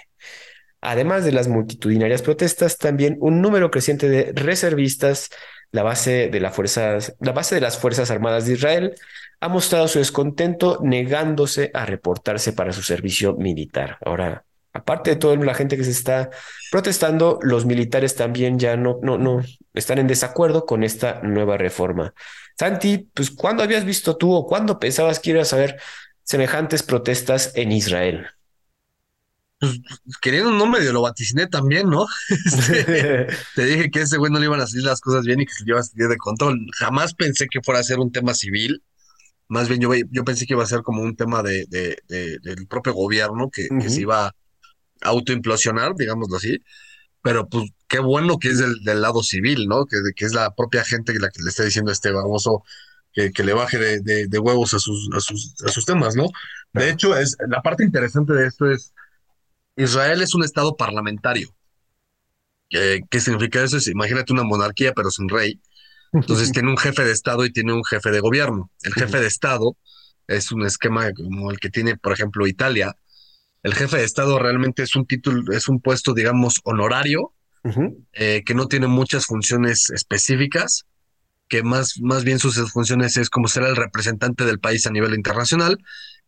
[0.84, 5.30] Además de las multitudinarias protestas, también un número creciente de reservistas,
[5.72, 8.94] la base de, fuerzas, la base de las Fuerzas Armadas de Israel,
[9.40, 13.96] ha mostrado su descontento negándose a reportarse para su servicio militar.
[14.04, 14.44] Ahora,
[14.74, 16.28] aparte de toda la gente que se está
[16.70, 19.42] protestando, los militares también ya no, no, no
[19.72, 22.12] están en desacuerdo con esta nueva reforma.
[22.58, 25.80] Santi, pues ¿cuándo habías visto tú o cuándo pensabas que ibas a ver
[26.24, 28.26] semejantes protestas en Israel?
[29.58, 29.80] Pues,
[30.20, 32.06] queriendo un nombre, lo vaticiné también, ¿no?
[32.44, 35.46] Este, te dije que ese güey no le iban a salir las cosas bien y
[35.46, 36.66] que se le iba a salir de control.
[36.78, 38.82] Jamás pensé que fuera a ser un tema civil.
[39.48, 42.94] Más bien yo, yo pensé que iba a ser como un tema de, del propio
[42.94, 44.34] gobierno que, se iba a
[45.02, 46.58] autoimplosionar, digámoslo así.
[47.22, 49.86] Pero pues qué bueno que es del, lado civil, ¿no?
[49.86, 52.64] Que, que, es la propia gente la que le está diciendo a este famoso
[53.14, 56.26] que, le baje de, huevos a sus, a sus, a sus temas, ¿no?
[56.72, 58.92] De hecho, es, la parte interesante de esto es
[59.76, 61.54] Israel es un estado parlamentario.
[62.70, 63.78] ¿Qué, significa eso?
[63.90, 65.60] imagínate una monarquía, pero sin rey.
[66.12, 68.70] Entonces tiene un jefe de estado y tiene un jefe de gobierno.
[68.82, 69.76] El jefe de estado
[70.26, 72.96] es un esquema como el que tiene, por ejemplo, Italia.
[73.62, 77.32] El jefe de estado realmente es un título, es un puesto, digamos, honorario,
[78.12, 80.84] eh, que no tiene muchas funciones específicas,
[81.48, 85.14] que más, más bien sus funciones es como ser el representante del país a nivel
[85.14, 85.78] internacional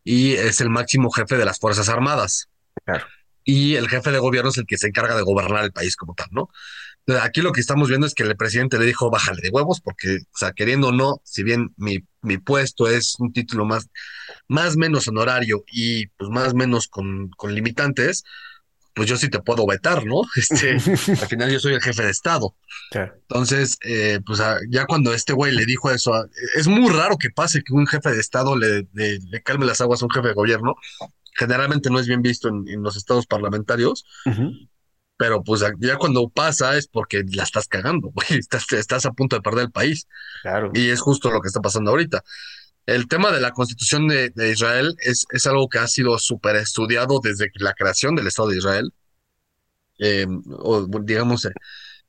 [0.02, 2.48] y es el máximo jefe de las Fuerzas Armadas.
[2.84, 3.06] Claro
[3.46, 6.14] y el jefe de gobierno es el que se encarga de gobernar el país como
[6.14, 6.50] tal, ¿no?
[7.22, 10.16] Aquí lo que estamos viendo es que el presidente le dijo, bájale de huevos, porque,
[10.16, 13.88] o sea, queriendo o no, si bien mi, mi puesto es un título más,
[14.48, 18.24] más menos honorario y pues más menos con, con limitantes,
[18.96, 20.22] pues yo sí te puedo vetar, ¿no?
[20.34, 20.72] Este,
[21.20, 22.56] al final yo soy el jefe de Estado.
[22.92, 27.16] Entonces, eh, pues ah, ya cuando este güey le dijo eso, ah, es muy raro
[27.16, 30.28] que pase que un jefe de Estado le, le, calme las aguas a un jefe
[30.28, 30.74] de gobierno.
[31.36, 34.04] Generalmente no es bien visto en, los estados parlamentarios.
[35.18, 38.38] Pero pues ya cuando pasa es porque la estás cagando, güey.
[38.38, 40.06] Estás, estás a punto de perder el país.
[40.42, 40.70] Claro.
[40.74, 42.22] Y es justo lo que está pasando ahorita.
[42.86, 47.18] El tema de la constitución de, Israel es, es, algo que ha sido súper estudiado
[47.20, 48.92] desde la creación del Estado de Israel.
[49.98, 51.48] Em, o digamos,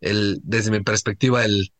[0.02, 1.72] el, desde mi perspectiva, el,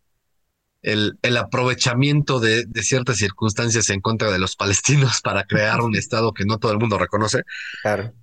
[0.82, 5.96] el, el aprovechamiento de, de, ciertas circunstancias en contra de los palestinos para crear un
[5.96, 7.44] Estado que no todo el mundo reconoce.
[7.82, 8.14] Claro.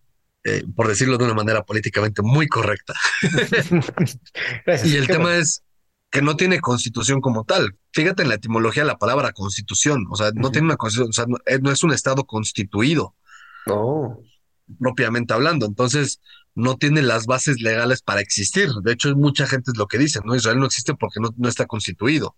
[0.47, 2.93] Eh, por decirlo de una manera políticamente muy correcta.
[4.85, 5.63] y el tema es,
[6.15, 7.77] que no tiene constitución como tal.
[7.93, 11.13] Fíjate en la etimología de la palabra constitución, o sea, no tiene una constitución, o
[11.13, 13.17] sea, eh, no, es un estado constituido.
[13.67, 14.23] Oh.
[14.79, 16.21] Propiamente hablando, entonces
[16.55, 18.71] no tiene las bases legales para existir.
[18.83, 20.37] De hecho, mucha gente es lo que dice, ¿no?
[20.37, 22.37] Israel no existe porque no, no está constituido.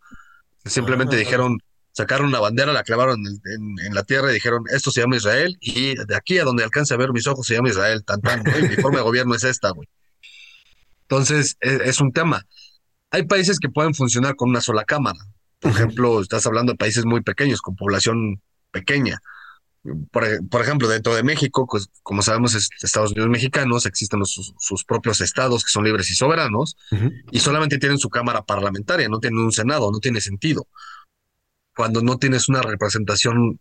[0.65, 1.59] Simplemente dijeron,
[1.97, 5.95] sacaron una bandera, la clavaron en, la tierra y dijeron, esto se llama Israel, y
[5.95, 8.77] de aquí a donde alcance a ver mis ojos se llama Israel, tan tan, mi
[8.77, 9.89] forma de gobierno es esta, güey.
[11.03, 12.47] Entonces, e, es, un tema.
[13.11, 15.19] Hay países que pueden funcionar con una sola cámara.
[15.61, 19.21] Por ejemplo, estás hablando de países muy pequeños, con población pequeña.
[20.11, 25.21] Por, ejemplo, dentro de México, pues, como sabemos, es Estados Unidos mexicanos, existen sus, propios
[25.21, 26.77] estados que son libres y soberanos,
[27.31, 30.67] y solamente tienen su cámara parlamentaria, no tienen un senado, no tiene sentido.
[31.75, 33.61] Cuando no tienes una representación,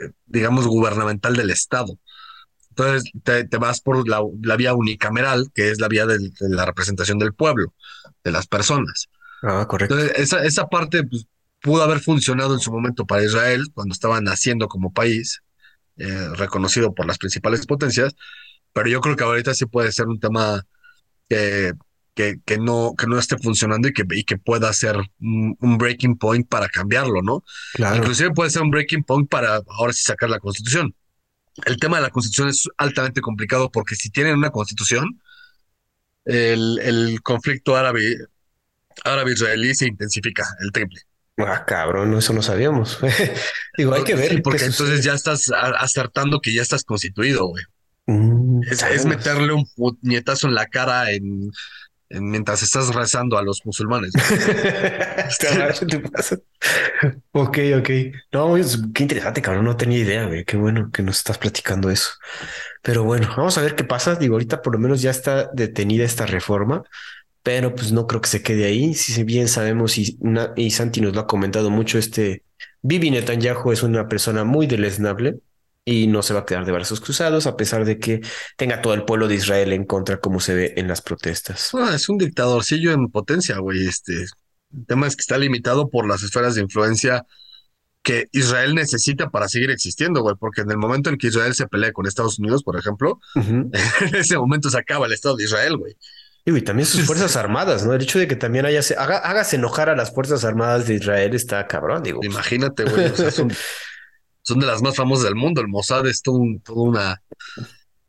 [0.00, 1.98] eh, digamos, gubernamental del Estado.
[2.70, 7.34] Entonces te, vas por la, vía unicameral, que es la vía de la representación del
[7.34, 7.74] pueblo
[8.24, 9.08] de las personas.
[9.42, 9.98] Ah, correcto.
[9.98, 11.26] Entonces, esa, esa parte pues,
[11.62, 15.42] pudo haber funcionado en su momento para Israel cuando estaba naciendo como país,
[15.96, 18.14] eh, reconocido por las principales potencias,
[18.72, 20.62] pero yo creo que ahorita sí puede ser un tema
[21.28, 21.72] que,
[22.14, 26.16] que, que no, que no esté funcionando y que, y que pueda ser un, breaking
[26.16, 27.44] point para cambiarlo, ¿no?
[27.74, 27.96] Claro.
[27.96, 30.94] Inclusive puede ser un breaking point para ahora sí sacar la constitución.
[31.66, 35.20] El tema de la constitución es altamente complicado porque si tienen una constitución,
[36.24, 38.16] el, el conflicto árabe,
[39.04, 41.00] árabe-israelí se intensifica el triple.
[41.46, 42.98] Ah, cabrón, eso no sabíamos.
[43.76, 44.42] Digo, hay que ver.
[44.42, 47.64] porque entonces ya estás acertando que ya estás constituido, güey.
[48.06, 51.52] Mm, es, meterle un puñetazo en la cara en,
[52.20, 54.12] mientras estás rezando a los musulmanes.
[57.32, 57.90] ok, ok.
[58.32, 58.54] No,
[58.94, 59.64] qué interesante, cabrón.
[59.64, 60.44] No tenía idea, güey.
[60.44, 62.10] Qué bueno que nos estás platicando eso.
[62.82, 64.16] Pero bueno, vamos a ver qué pasa.
[64.16, 66.82] Digo, ahorita por lo menos ya está detenida esta reforma,
[67.42, 68.94] pero pues no creo que se quede ahí.
[68.94, 70.18] Si bien sabemos y,
[70.56, 72.44] y Santi nos lo ha comentado mucho, este
[72.82, 75.40] Bibi Netanyahu es una persona muy deleznable
[75.84, 78.20] y no se va a quedar de brazos cruzados a pesar de que
[78.56, 81.70] tenga todo el pueblo de Israel en contra como se ve en las protestas.
[81.74, 83.86] Ah, es un dictadorcillo en potencia, güey.
[83.86, 87.24] Este, el tema es que está limitado por las esferas de influencia
[88.02, 91.68] que Israel necesita para seguir existiendo, güey, porque en el momento en que Israel se
[91.68, 93.70] pelea con Estados Unidos, por ejemplo, en
[94.14, 95.96] ese momento se acaba el Estado de Israel, güey.
[96.44, 97.92] Y también sus fuerzas armadas, ¿no?
[97.92, 101.34] El hecho de que también haya, haga, hagas enojar a las fuerzas armadas de Israel
[101.34, 102.20] está cabrón, digo.
[102.24, 103.12] Imagínate, güey,
[104.42, 105.60] son, de las más famosas del mundo.
[105.60, 106.38] El Mossad es todo,
[106.74, 107.22] una,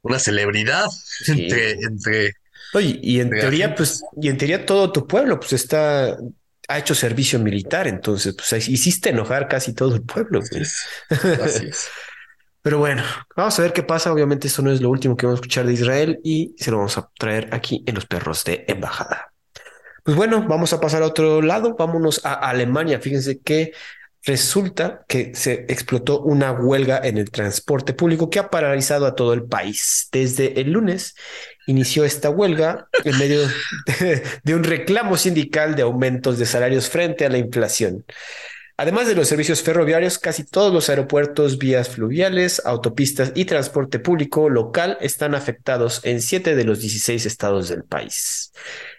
[0.02, 0.88] una celebridad
[1.28, 2.34] entre, entre.
[2.74, 6.18] Oye, y en teoría, pues, y en teoría todo tu pueblo, pues está
[6.68, 10.40] ha hecho servicio militar, entonces pues hiciste enojar casi todo el pueblo.
[10.40, 11.88] Así es.
[12.64, 13.04] Pero bueno,
[13.36, 14.12] vamos a ver qué pasa.
[14.12, 16.78] Obviamente esto no es lo último que vamos a escuchar de Israel y se lo
[16.78, 19.34] vamos a traer aquí en los perros de embajada.
[20.04, 21.76] Pues bueno, vamos a pasar a otro lado.
[21.78, 23.00] Vámonos a Alemania.
[23.02, 23.74] Fíjense que
[24.26, 29.34] resulta que se explotó una huelga en el transporte público que ha paralizado a todo
[29.34, 30.08] el país.
[30.12, 31.16] Desde el lunes
[31.68, 33.42] inició esta huelga en medio
[34.44, 38.06] de, un reclamo sindical de aumentos de salarios frente a la inflación.
[38.84, 44.50] Además de los servicios ferroviarios, casi todos los aeropuertos, vías fluviales, autopistas y transporte público
[44.50, 48.52] local están afectados en siete de los 16 estados del país.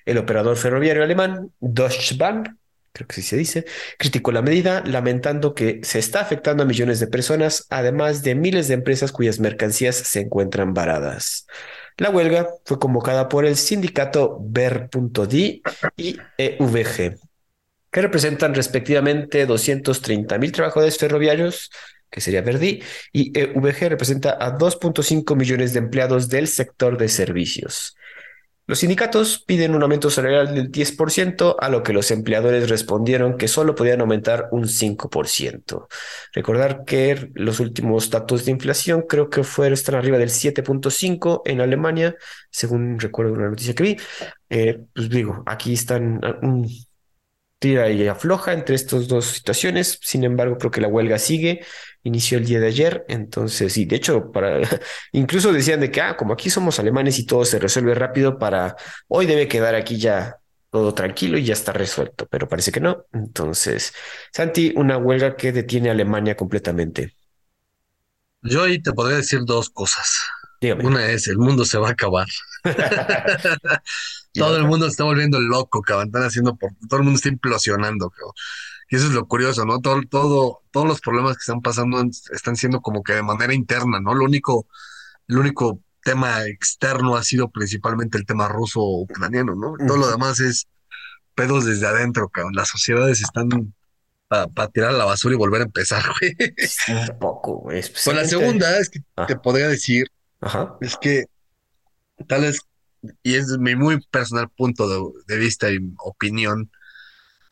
[0.06, 2.58] El operador ferroviario alemán Deutsche Bahn,
[2.94, 3.66] creo que así se dice,
[3.98, 8.68] criticó la medida, lamentando que se está afectando a millones de personas, además de miles
[8.68, 11.46] de empresas cuyas mercancías se encuentran varadas.
[11.98, 15.60] La huelga fue convocada por el sindicato Ver.di
[15.98, 17.18] y EVG,
[17.94, 21.70] que representan respectivamente 230 mil trabajadores ferroviarios,
[22.10, 22.82] que sería Verdi,
[23.12, 27.96] y EVG representa a 2.5 millones de empleados del sector de servicios.
[28.66, 33.46] Los sindicatos piden un aumento salarial del 10%, a lo que los empleadores respondieron que
[33.46, 35.86] solo podían aumentar un 5%.
[36.32, 41.60] Recordar que los últimos datos de inflación creo que fueron, están arriba del 7.5 en
[41.60, 42.16] Alemania,
[42.50, 43.96] según recuerdo una noticia que vi.
[44.50, 46.66] Eh, pues digo, aquí están un
[47.64, 49.98] tira y afloja entre estas dos situaciones.
[50.02, 51.62] Sin embargo, creo que la huelga sigue
[52.02, 54.60] inició el día de ayer, entonces, y de hecho, para,
[55.12, 58.76] incluso decían de que, ah, como aquí somos alemanes y todo se resuelve rápido, para
[59.08, 60.36] hoy debe quedar aquí ya
[60.68, 63.06] todo tranquilo y ya está resuelto, pero parece que no.
[63.14, 63.94] Entonces,
[64.30, 67.14] Santi, una huelga que detiene a Alemania completamente.
[68.42, 70.20] Yo ahí te podría decir dos cosas.
[70.82, 72.26] Una es, el mundo se va a acabar.
[74.34, 76.08] todo el mundo está volviendo loco, cabrón.
[76.08, 78.34] Están haciendo por, todo el mundo está implosionando, cabrón.
[78.90, 79.80] Y eso es lo curioso, ¿no?
[79.80, 84.00] Todo, todo, todos los problemas que están pasando están siendo como que de manera interna,
[84.00, 84.14] ¿no?
[84.14, 84.66] Lo único,
[85.28, 89.74] el único tema externo ha sido principalmente el tema ruso-ucraniano, ¿no?
[89.86, 90.68] Todo lo demás es
[91.34, 92.54] pedos desde adentro, cabrón.
[92.54, 93.48] Las sociedades están
[94.28, 96.36] para tirar la basura y volver a empezar, güey.
[96.88, 97.80] Un poco, güey.
[97.82, 100.06] Pues la segunda es que te podría decir,
[100.80, 101.24] es que
[102.28, 102.60] tal vez,
[103.22, 106.70] y es mi muy personal punto de, vista y opinión,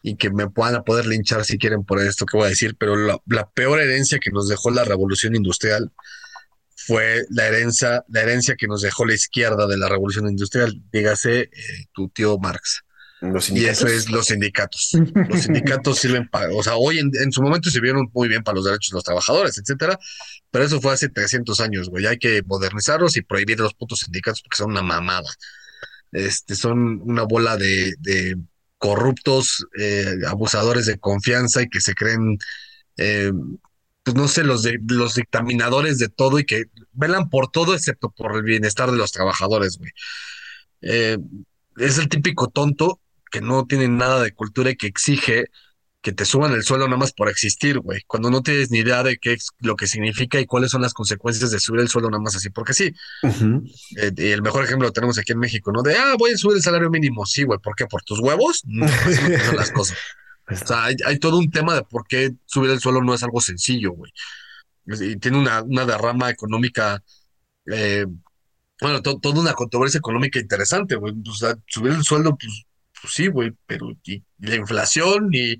[0.02, 2.96] y que me puedan poder linchar si quieren por esto que voy a decir, pero
[2.96, 5.92] la, peor herencia que nos dejó la revolución industrial
[6.74, 11.42] fue la herencia, la herencia que nos dejó la izquierda de la revolución industrial, dígase
[11.42, 11.50] eh,
[11.92, 12.82] tu tío Marx.
[13.50, 14.96] Y eso es los sindicatos.
[15.28, 18.64] Los sindicatos sirven para, o sea, hoy en, su momento sirvieron muy bien para los
[18.64, 19.98] derechos de los trabajadores, etcétera,
[20.50, 22.06] pero eso fue hace 300 años, güey.
[22.06, 25.30] Hay que modernizarlos y prohibir los putos sindicatos porque son una mamada.
[26.10, 27.94] Este, son una bola de
[28.82, 32.36] corruptos, eh, abusadores de confianza y que se creen,
[32.96, 33.30] eh,
[34.02, 38.10] pues no sé, los, de, los dictaminadores de todo y que velan por todo excepto
[38.10, 39.92] por el bienestar de los trabajadores, güey.
[40.80, 41.16] Eh,
[41.76, 43.00] es el típico tonto
[43.32, 45.46] que no tiene nada de cultura y que exige
[46.02, 49.04] que te suban el sueldo nada más por existir, güey, cuando no tienes ni idea
[49.04, 52.10] de qué es lo que significa y cuáles son las consecuencias de subir el sueldo
[52.10, 52.92] nada más así, porque sí.
[53.96, 55.80] Eh, y el mejor ejemplo lo tenemos aquí en México, ¿no?
[55.82, 57.86] De, ah, voy a subir el salario mínimo, sí, güey, ¿por qué?
[57.86, 58.62] ¿Por tus huevos?
[58.72, 59.96] No, así no son las cosas.
[60.50, 63.40] O sea, hay, todo un tema de por qué subir el sueldo no es algo
[63.40, 64.12] sencillo, güey.
[64.86, 67.00] Y tiene una, una derrama económica,
[67.66, 68.06] eh,
[68.80, 71.14] bueno, toda una controversia económica interesante, güey.
[71.28, 72.64] O sea, subir el sueldo, pues,
[73.02, 75.56] pues sí, güey, pero y la inflación y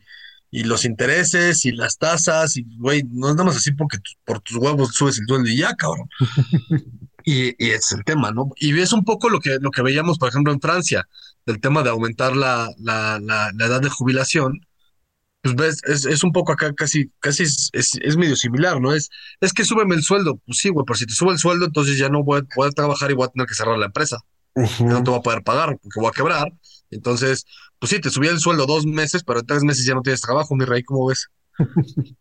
[0.55, 4.41] y los intereses y las tasas, y güey, no es nada más así porque por
[4.41, 6.09] tus huevos subes el sueldo y ya, cabrón.
[7.25, 8.51] y, y es el tema, ¿no?
[8.57, 11.09] Y es un poco lo que, lo que veíamos, por ejemplo, en Francia,
[11.47, 14.61] del tema de aumentar la, la, la, edad de jubilación.
[15.41, 18.93] Pues ves, es, es, un poco acá casi, casi es, es, medio similar, ¿no?
[18.93, 19.09] Es,
[19.41, 20.39] es que súbeme el sueldo.
[20.45, 22.75] Pues sí, güey, pero si te sube el sueldo, entonces ya no voy a poder
[22.75, 24.19] trabajar y voy a tener que cerrar la empresa.
[24.55, 26.53] No te voy a poder pagar porque voy a quebrar.
[26.93, 27.45] Entonces,
[27.79, 30.21] pues sí, te subía el sueldo dos meses, pero en tres meses ya no tienes
[30.21, 31.29] trabajo, mi rey, ¿cómo ves?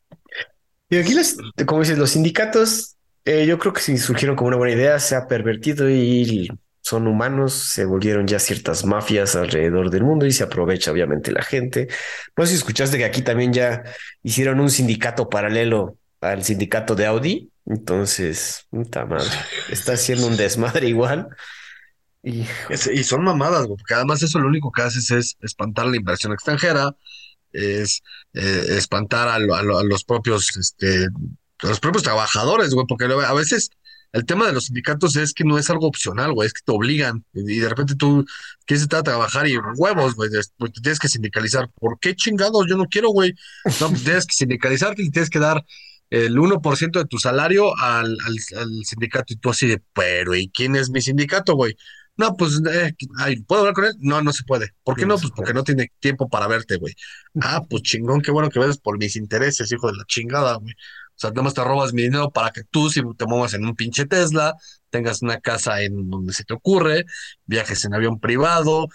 [0.90, 2.96] y aquí, los, como dices, los sindicatos,
[3.26, 6.50] eh, yo creo que sí surgieron como una buena idea, se ha pervertido y
[6.82, 11.44] son humanos, se volvieron ya ciertas mafias alrededor del mundo y se aprovecha obviamente la
[11.44, 11.88] gente.
[12.36, 13.84] No sé si escuchaste que aquí también ya
[14.24, 19.30] hicieron un sindicato paralelo al sindicato de Audi, entonces, puta madre,
[19.70, 21.30] está haciendo un desmadre igual.
[22.24, 22.46] Y,
[23.04, 26.96] son mamadas, porque además eso lo único que haces es espantar la inversión extranjera,
[27.52, 28.04] es
[28.34, 31.08] eh, espantar a, los propios, este,
[31.62, 33.72] los propios trabajadores, güey, porque a veces
[34.14, 36.72] el tema de los sindicatos es que no es algo opcional, güey, es que te
[36.72, 38.26] obligan y de repente tú
[38.66, 41.70] quieres estar a trabajar y huevos, güey, pues te tienes que sindicalizar.
[41.80, 42.66] ¿Por qué chingados?
[42.70, 43.34] Yo no quiero, güey.
[43.80, 45.64] No, pues tienes que sindicalizarte y tienes que dar
[46.10, 50.50] el 1% de tu salario al, al, al, sindicato y tú así de, pero ¿y
[50.50, 51.78] quién es mi sindicato, güey?
[52.18, 52.94] No, pues, eh,
[53.48, 53.94] ¿puedo hablar con él?
[54.00, 54.74] No, no se puede.
[54.84, 55.18] ¿Por qué no?
[55.18, 56.94] Pues porque no tiene tiempo para verte, güey.
[57.42, 60.74] Ah, pues chingón, qué bueno que ves por mis intereses, hijo de la chingada, güey.
[60.74, 63.66] O sea, nada más te robas mi dinero para que tú, si te muevas en
[63.66, 64.54] un pinche Tesla,
[64.90, 67.06] tengas una casa en donde se te ocurre,
[67.46, 68.90] viajes en avión privado,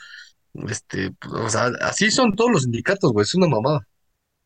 [0.69, 3.87] este, pues, o sea, así son todos los sindicatos, güey, es una mamada.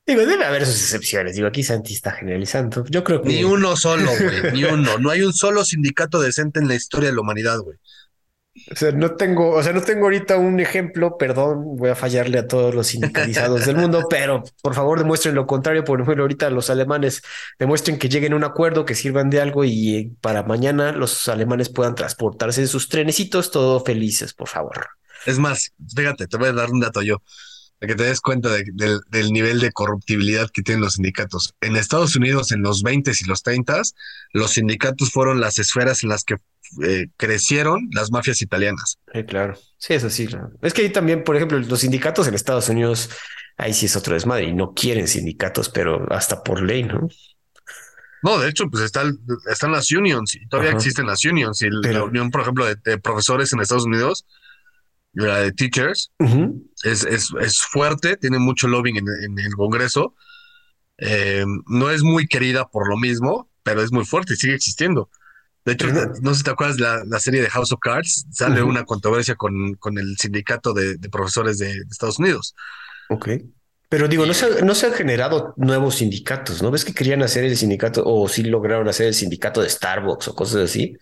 [0.07, 1.37] Digo, debe haber sus excepciones.
[1.37, 2.85] Digo, aquí Santi está generalizando.
[2.89, 3.29] Yo creo que.
[3.29, 4.53] Ni uno solo, güey.
[4.53, 4.99] ni uno.
[4.99, 7.79] No hay un solo sindicato decente en la historia de la humanidad, güey.
[8.72, 12.38] O sea, no tengo, o sea, no tengo ahorita un ejemplo, perdón, voy a fallarle
[12.38, 15.84] a todos los sindicalizados del mundo, pero por favor demuestren lo contrario.
[15.84, 17.22] Por ejemplo, ahorita los alemanes
[17.61, 21.28] demuestren que lleguen a un acuerdo, que sirvan de algo y eh, para mañana los
[21.28, 24.88] alemanes puedan transportarse en sus trenecitos todos felices, por favor.
[25.26, 27.22] Es más, fíjate, te voy a dar un dato yo,
[27.78, 31.55] para que te des cuenta del nivel de corruptibilidad que tienen los sindicatos.
[31.61, 33.82] En Estados Unidos, en los 20 y los 30,
[34.32, 36.36] los sindicatos fueron las esferas en las que
[36.83, 38.99] eh, crecieron las mafias italianas.
[39.27, 40.29] claro, sí, es así.
[40.62, 43.11] Es que ahí también, por ejemplo, los sindicatos en Estados Unidos,
[43.57, 47.09] ahí sí es otro desmadre y no quieren sindicatos, pero hasta por ley, ¿no?
[48.23, 49.05] No, de hecho, pues está,
[49.51, 51.62] están las unions y todavía existen las unions.
[51.62, 54.27] Y la unión, por ejemplo, de, profesores en Estados Unidos,
[55.12, 56.12] la de teachers,
[56.85, 60.14] es, es, es, fuerte, tiene mucho lobbying en, el Congreso.
[60.99, 65.09] Eh, no es muy querida por lo mismo, pero es muy fuerte y sigue existiendo.
[65.64, 65.88] De hecho,
[66.22, 69.34] no sé si te acuerdas la, la serie de House of Cards, sale una controversia
[69.34, 72.54] con, con el sindicato de, profesores de, de, Estados Unidos.
[73.11, 73.28] Ok.
[73.90, 76.70] Pero digo, no se, no se han generado nuevos sindicatos, ¿no?
[76.70, 80.34] ¿Ves que querían hacer el sindicato o sí lograron hacer el sindicato de Starbucks o
[80.34, 80.96] cosas así?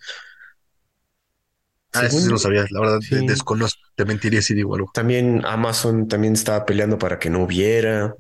[1.93, 4.91] Ah, eso sí lo sabía, la verdad desconozco, te mentiría si digo algo.
[4.93, 8.15] También Amazon también estaba peleando para que no hubiera.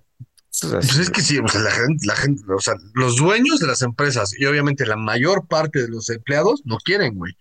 [0.60, 3.66] Pues es que sí, o sea, la gente, la gente, o sea, los dueños de
[3.66, 7.36] las empresas y obviamente la mayor parte de los empleados no quieren, güey.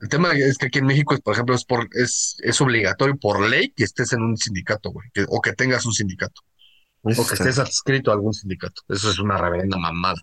[0.00, 3.48] El tema es que aquí en México, por ejemplo, es, por, es, es obligatorio por
[3.48, 6.40] ley que estés en un sindicato, güey, o que tengas un sindicato.
[7.02, 8.82] o que estés adscrito a algún sindicato.
[8.88, 10.20] Eso es una reverenda mamada.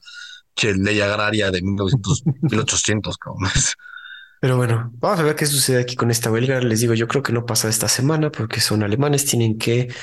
[0.55, 3.51] Che, ley agraria de 1900, 1800, cabrón.
[4.39, 6.61] Pero bueno, vamos a ver qué sucede aquí con esta huelga.
[6.61, 9.93] Les digo, yo creo que no pasa esta semana porque son alemanes, tienen que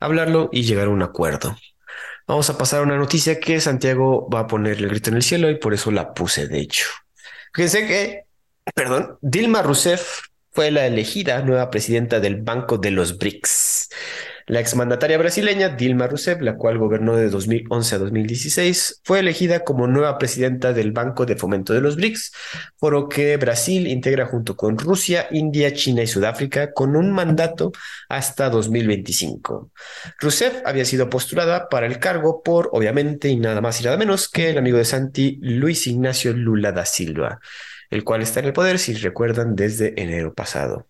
[0.00, 1.56] hablarlo y llegar a un acuerdo.
[2.26, 5.22] Vamos a pasar a una noticia que Santiago va a poner el grito en el
[5.22, 6.86] cielo y por eso la puse, de hecho.
[7.52, 8.24] Fíjense que
[8.74, 10.20] perdón, Dilma Rousseff
[10.52, 13.88] fue la elegida nueva presidenta del Banco de los BRICS.
[14.46, 19.86] La exmandataria brasileña Dilma Rousseff, la cual gobernó de 2011 a 2016, fue elegida como
[19.86, 22.32] nueva presidenta del Banco de Fomento de los BRICS,
[22.78, 27.72] por lo que Brasil integra junto con Rusia, India, China y Sudáfrica con un mandato
[28.08, 29.70] hasta 2025.
[30.18, 34.28] Rousseff había sido postulada para el cargo por, obviamente, y nada más y nada menos
[34.28, 37.40] que el amigo de Santi, Luis Ignacio Lula da Silva
[37.90, 40.86] el cual está en el poder, si recuerdan, desde enero pasado.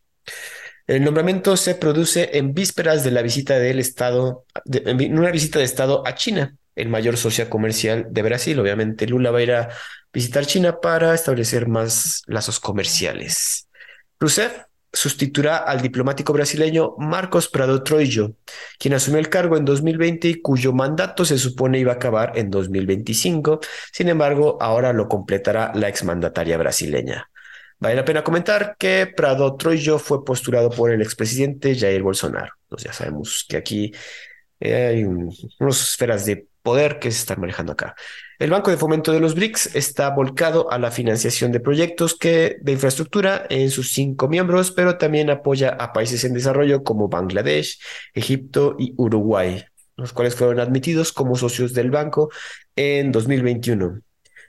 [0.91, 5.65] El nombramiento se produce en vísperas de la visita del Estado, en una visita de
[5.65, 8.59] Estado a China, el mayor socio comercial de Brasil.
[8.59, 9.69] Obviamente, Lula va a ir a
[10.13, 13.69] visitar China para establecer más lazos comerciales.
[14.19, 14.63] Rousseff
[14.93, 18.33] sustituirá al diplomático brasileño Marcos Prado Troillo,
[18.77, 22.51] quien asumió el cargo en 2020 y cuyo mandato se supone iba a acabar en
[22.51, 23.61] 2025.
[23.93, 27.30] Sin embargo, ahora lo completará la exmandataria brasileña.
[27.81, 32.53] Vale la pena comentar que Prado Troillo fue postulado por el expresidente Jair Bolsonaro.
[32.65, 33.93] Entonces ya sabemos que aquí
[34.61, 37.95] eh, hay unas esferas de poder que se están manejando acá.
[38.39, 42.61] El Banco de Fomento de los BRICS está volcado a la financiación de proyectos de
[42.67, 47.81] infraestructura en sus cinco miembros, pero también apoya a países en desarrollo como Bangladesh,
[48.13, 49.65] Egipto y Uruguay,
[49.97, 52.31] los cuales fueron admitidos como socios del banco
[52.77, 54.03] en 2021.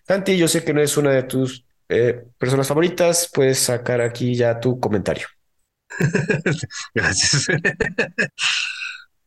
[0.05, 4.33] Santi, yo sé que no es una de tus eh, personas favoritas, puedes sacar aquí
[4.35, 5.27] ya tu comentario.
[6.93, 7.47] Gracias.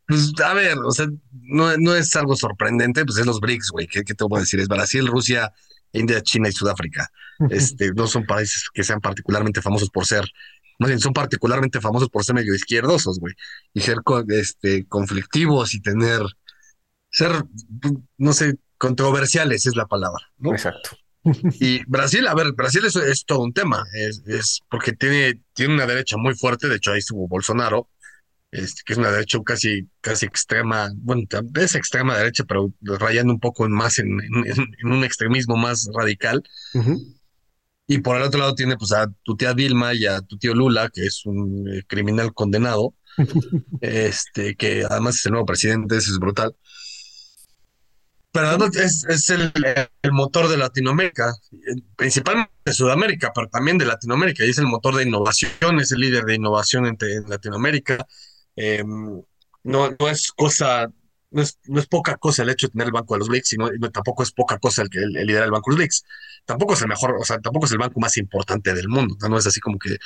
[0.07, 3.87] Pues a ver, o sea, no, no es algo sorprendente, pues es los BRICS, güey.
[3.87, 4.61] ¿Qué, te voy a decir?
[4.61, 5.53] Es Brasil, Rusia,
[5.93, 7.09] India, China y Sudáfrica.
[7.51, 10.29] Este, no son países que sean particularmente famosos por ser,
[10.79, 13.35] más bien son particularmente famosos por ser medio izquierdosos, güey.
[13.73, 13.99] Y ser
[14.29, 16.23] este, conflictivos y tener,
[17.11, 17.45] ser,
[18.19, 20.53] no sé, controversiales es la palabra, ¿no?
[20.53, 20.91] Exacto.
[21.61, 25.75] Y Brasil, a ver, Brasil es, es todo un tema, es, es, porque tiene, tiene
[25.75, 27.89] una derecha muy fuerte, de hecho ahí estuvo Bolsonaro,
[28.55, 31.23] este, que es una derecha casi, casi extrema, bueno,
[31.57, 34.21] es extrema derecha, pero rayando un poco más en,
[34.85, 36.43] un extremismo más radical.
[37.87, 40.55] Y por el otro lado tiene pues a tu tía Dilma y a tu tío
[40.55, 42.95] Lula, que es un eh, criminal condenado,
[43.81, 46.55] este, que además es el nuevo presidente, eso es brutal.
[48.35, 49.53] Pero además es, es el,
[50.03, 51.33] el, motor de Latinoamérica,
[51.95, 56.01] principalmente de Sudamérica, pero también de Latinoamérica, y es el motor de innovación, es el
[56.01, 58.05] líder de innovación en Latinoamérica.
[58.57, 59.23] Em,
[59.63, 60.91] no, no es cosa,
[61.31, 63.49] no es, no es, poca cosa el hecho de tener el Banco de los BRICS,
[63.51, 66.05] sino tampoco es poca cosa el que el, liderar el Banco de los BRICS.
[66.45, 69.17] Tampoco es el mejor, o sea, tampoco es el banco más importante del mundo.
[69.29, 69.97] No, es así como que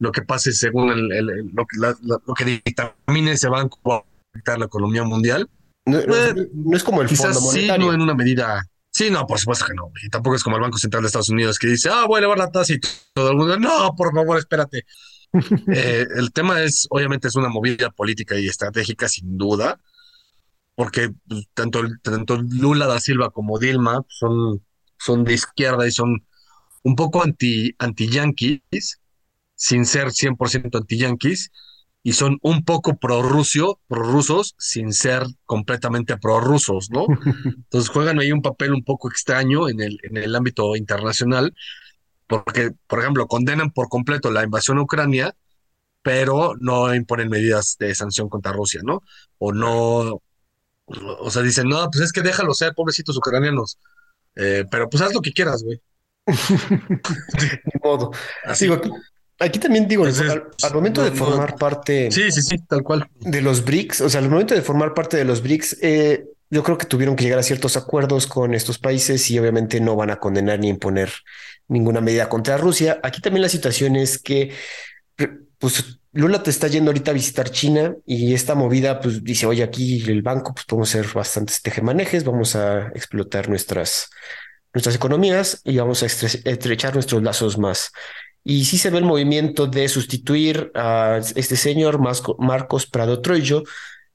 [0.00, 4.58] lo que pase según el, lo, que, lo que dictamine ese banco va a afectar
[4.58, 5.48] la economía mundial.
[5.86, 8.62] No, es como el quizás Fondo sí, no en una medida.
[8.90, 9.92] Sí, no, por supuesto que no.
[10.02, 12.18] Y tampoco es como el Banco Central de Estados Unidos que dice, ah, voy a
[12.20, 12.80] elevar la tasa y
[13.12, 14.84] todo el mundo, no, por favor, espérate.
[15.68, 19.78] Eh, el tema es, obviamente, es una movida política y estratégica, sin duda,
[20.74, 24.64] porque pues, tanto, tanto Lula da Silva como Dilma son,
[24.98, 26.24] son de izquierda y son
[26.84, 29.00] un poco anti, anti-yanquis,
[29.56, 31.50] sin ser 100% anti-yanquis,
[32.06, 37.04] y son un poco pro-ruso, pro-rusos, sin ser completamente pro-rusos, ¿no?
[37.44, 41.52] Entonces juegan ahí un papel un poco extraño en el, en el ámbito internacional
[42.28, 45.34] porque, por ejemplo, condenan por completo la invasión a Ucrania,
[46.00, 49.02] pero no imponen medidas de sanción contra Rusia, ¿no?
[49.38, 50.22] O no,
[50.86, 53.80] o sea, dicen, no, pues es que déjalo ser, pobrecitos ucranianos,
[54.36, 55.82] eh, pero pues haz lo que quieras, güey.
[57.64, 58.12] Ni modo.
[58.44, 58.68] Así.
[59.38, 62.10] Aquí, también digo, al, momento de formar parte.
[62.10, 63.08] Sí, sí, sí, tal cual.
[63.20, 66.62] De los BRICS, o sea, al momento de formar parte de los BRICS, eh, yo
[66.62, 70.10] creo que tuvieron que llegar a ciertos acuerdos con estos países y obviamente no van
[70.10, 71.10] a condenar ni imponer
[71.68, 73.00] ninguna medida contra Rusia.
[73.02, 74.52] Aquí también la situación es que,
[75.58, 79.62] pues, Lula te está yendo ahorita a visitar China y esta movida, pues, dice, oye,
[79.62, 84.08] aquí el banco, pues, podemos hacer bastantes tejemanejes, vamos a explotar nuestras,
[84.72, 87.90] nuestras economías y vamos a estrechar nuestros lazos más.
[88.48, 93.64] Y sí se ve el movimiento de sustituir a este señor Marcos Prado Troyo,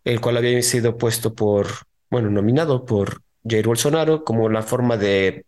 [0.05, 1.67] el cual había sido puesto por
[2.09, 5.45] bueno, nominado por Jair Bolsonaro como la forma de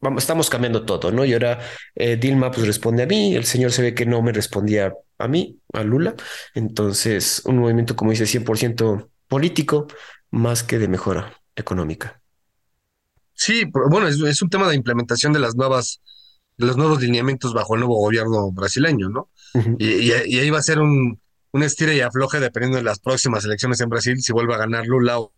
[0.00, 1.26] vamos, estamos cambiando todo, ¿no?
[1.26, 1.60] Y ahora
[1.94, 5.28] eh, Dilma pues responde a mí, el señor se ve que no me respondía a
[5.28, 6.14] mí, a Lula,
[6.54, 9.86] entonces un movimiento, como dice, 100% político
[10.30, 12.22] más que de mejora económica.
[13.34, 16.00] Sí, bueno, es, un tema de implementación de las nuevas,
[16.56, 19.30] los nuevos lineamientos bajo el nuevo gobierno brasileño, ¿no?
[19.78, 21.20] y, ahí va a ser un,
[21.52, 24.86] un estira y afloje dependiendo de las próximas elecciones en Brasil, si vuelve a ganar
[24.86, 25.32] Lula o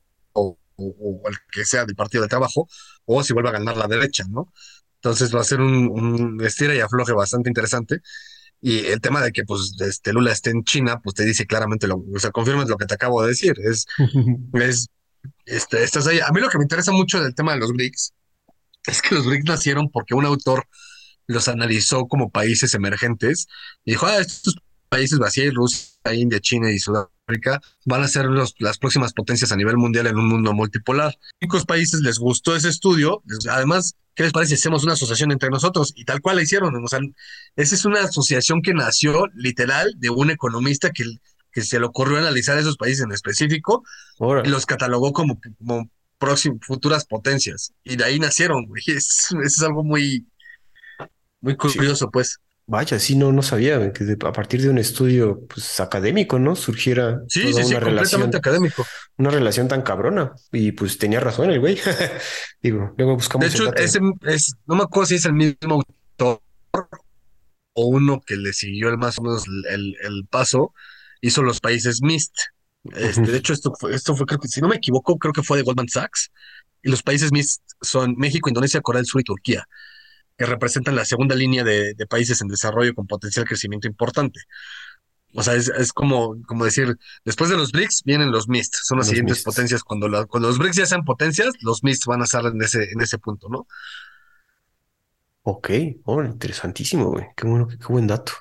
[0.77, 2.69] o, el que sea del Partido de Trabajo,
[3.05, 4.53] o si vuelve a ganar la derecha, ¿no?
[4.97, 8.01] Entonces va a ser un, un estira y afloje bastante interesante.
[8.61, 11.87] Y el tema de que pues este Lula esté en China, pues te dice claramente,
[11.87, 13.55] lo, o sea, confirmas lo que te acabo de decir.
[13.63, 13.87] Es,
[14.55, 14.89] es
[15.45, 16.21] este, estás ahí.
[16.21, 18.15] A mí lo que me interesa mucho del tema de los BRICS
[18.87, 20.67] es que los BRICS nacieron porque un autor
[21.27, 23.47] los analizó como países emergentes
[23.85, 24.57] y dijo, ah, estos
[24.89, 29.57] países, Brasil, Rusia, India, China y Sudáfrica, van a ser los, las próximas potencias a
[29.57, 31.09] nivel mundial en un mundo multipolar.
[31.09, 33.23] A cinco países les gustó ese estudio.
[33.51, 35.93] Además, ¿qué les parece si hacemos una asociación entre nosotros?
[35.97, 36.77] Y tal cual la hicieron.
[36.77, 37.01] O sea,
[37.57, 41.05] esa es una asociación que nació literal de un economista que,
[41.51, 43.83] que se le ocurrió analizar esos países en específico
[44.45, 47.73] y los catalogó como, como próximas, futuras potencias.
[47.83, 48.83] Y de ahí nacieron, güey.
[48.87, 50.27] Es, es algo muy,
[51.45, 52.39] muy curioso, pues.
[52.67, 56.57] Vaya, sí, no, no sabía que a partir de un estudio pues, académico, ¿no?
[56.57, 58.87] Surgiera sí, sí, sí, completamente académico.
[59.19, 60.33] Una relación tan cabrona.
[60.51, 61.79] Y pues tenía razón el güey.
[62.63, 63.47] Digo, luego buscamos.
[63.47, 65.83] De hecho, ese es, no me acuerdo si es el mismo
[66.19, 66.41] autor
[67.75, 70.73] o uno que le siguió el más o menos el, el paso,
[71.21, 72.33] hizo los países MIST.
[72.95, 75.43] Este, De hecho, esto fue, esto fue, creo que, si no me equivoco, creo que
[75.43, 76.31] fue de Goldman Sachs.
[76.83, 79.67] Y los países MIST son México, Indonesia, Corea del Sur y Turquía
[80.37, 84.41] que representan la segunda línea de, países en desarrollo con potencial crecimiento importante.
[85.37, 89.09] O sea, es, como, como decir, después de los BRICS vienen los MIST, son las
[89.09, 89.83] siguientes potencias.
[89.83, 93.01] Cuando, cuando los BRICS ya sean potencias, los MIST van a estar en ese, en
[93.01, 93.67] ese punto, ¿no?
[95.43, 95.71] Ok,
[96.05, 97.27] oh, interesantísimo, güey.
[97.37, 98.33] Qué bueno, qué buen dato.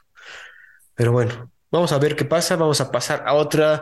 [0.96, 2.56] Pero bueno, vamos a ver qué pasa.
[2.56, 3.82] Vamos a pasar a otra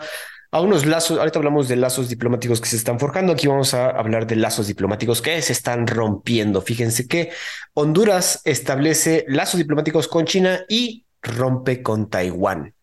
[0.52, 3.90] a unos lazos, ahorita hablamos de lazos diplomáticos que se están forjando, aquí vamos a
[3.90, 6.62] hablar de lazos diplomáticos que se están rompiendo.
[6.62, 7.32] Fíjense que
[7.74, 12.74] Honduras establece lazos diplomáticos con China y rompe con Taiwán.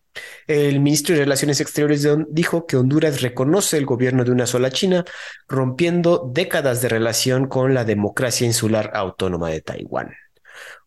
[0.47, 5.05] El ministro de Relaciones Exteriores dijo que Honduras reconoce el gobierno de una sola China,
[5.47, 10.09] rompiendo décadas de relación con la democracia insular autónoma de Taiwán.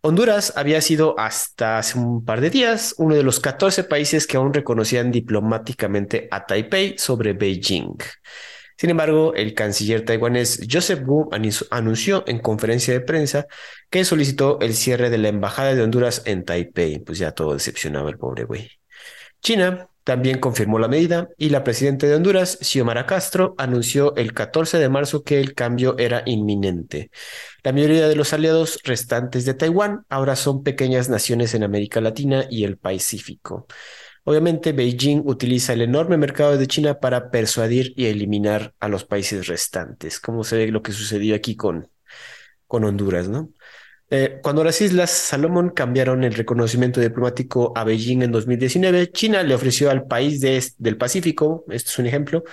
[0.00, 4.36] Honduras había sido hasta hace un par de días uno de los 14 países que
[4.36, 7.96] aún reconocían diplomáticamente a Taipei sobre Beijing.
[8.76, 11.30] Sin embargo, el canciller taiwanés Joseph Wu
[11.70, 13.46] anunció en conferencia de prensa
[13.90, 16.98] que solicitó el cierre de la embajada de Honduras en Taipei.
[16.98, 18.70] Pues ya todo decepcionaba el pobre güey.
[19.40, 24.78] China también confirmó la medida y la presidenta de Honduras, Xiomara Castro, anunció el 14
[24.78, 27.10] de marzo que el cambio era inminente.
[27.62, 32.46] La mayoría de los aliados restantes de Taiwán ahora son pequeñas naciones en América Latina
[32.50, 33.66] y el Pacífico.
[34.24, 39.48] Obviamente, Beijing utiliza el enorme mercado de China para persuadir y eliminar a los países
[39.48, 41.88] restantes, como se ve lo que sucedió aquí con,
[42.66, 43.50] con Honduras, ¿no?
[44.14, 49.54] Eh, cuando las Islas Salomón cambiaron el reconocimiento diplomático a Beijing en 2019, China le
[49.54, 52.44] ofreció al país del Pacífico, este es un ejemplo,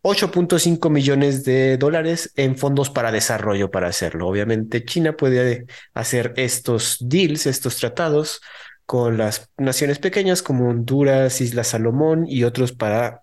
[0.00, 4.26] 8.5 millones de dólares en fondos para desarrollo para hacerlo.
[4.26, 8.40] Obviamente China puede hacer estos deals, estos tratados
[8.86, 13.20] con las naciones pequeñas como Honduras, Islas Salomón y otros para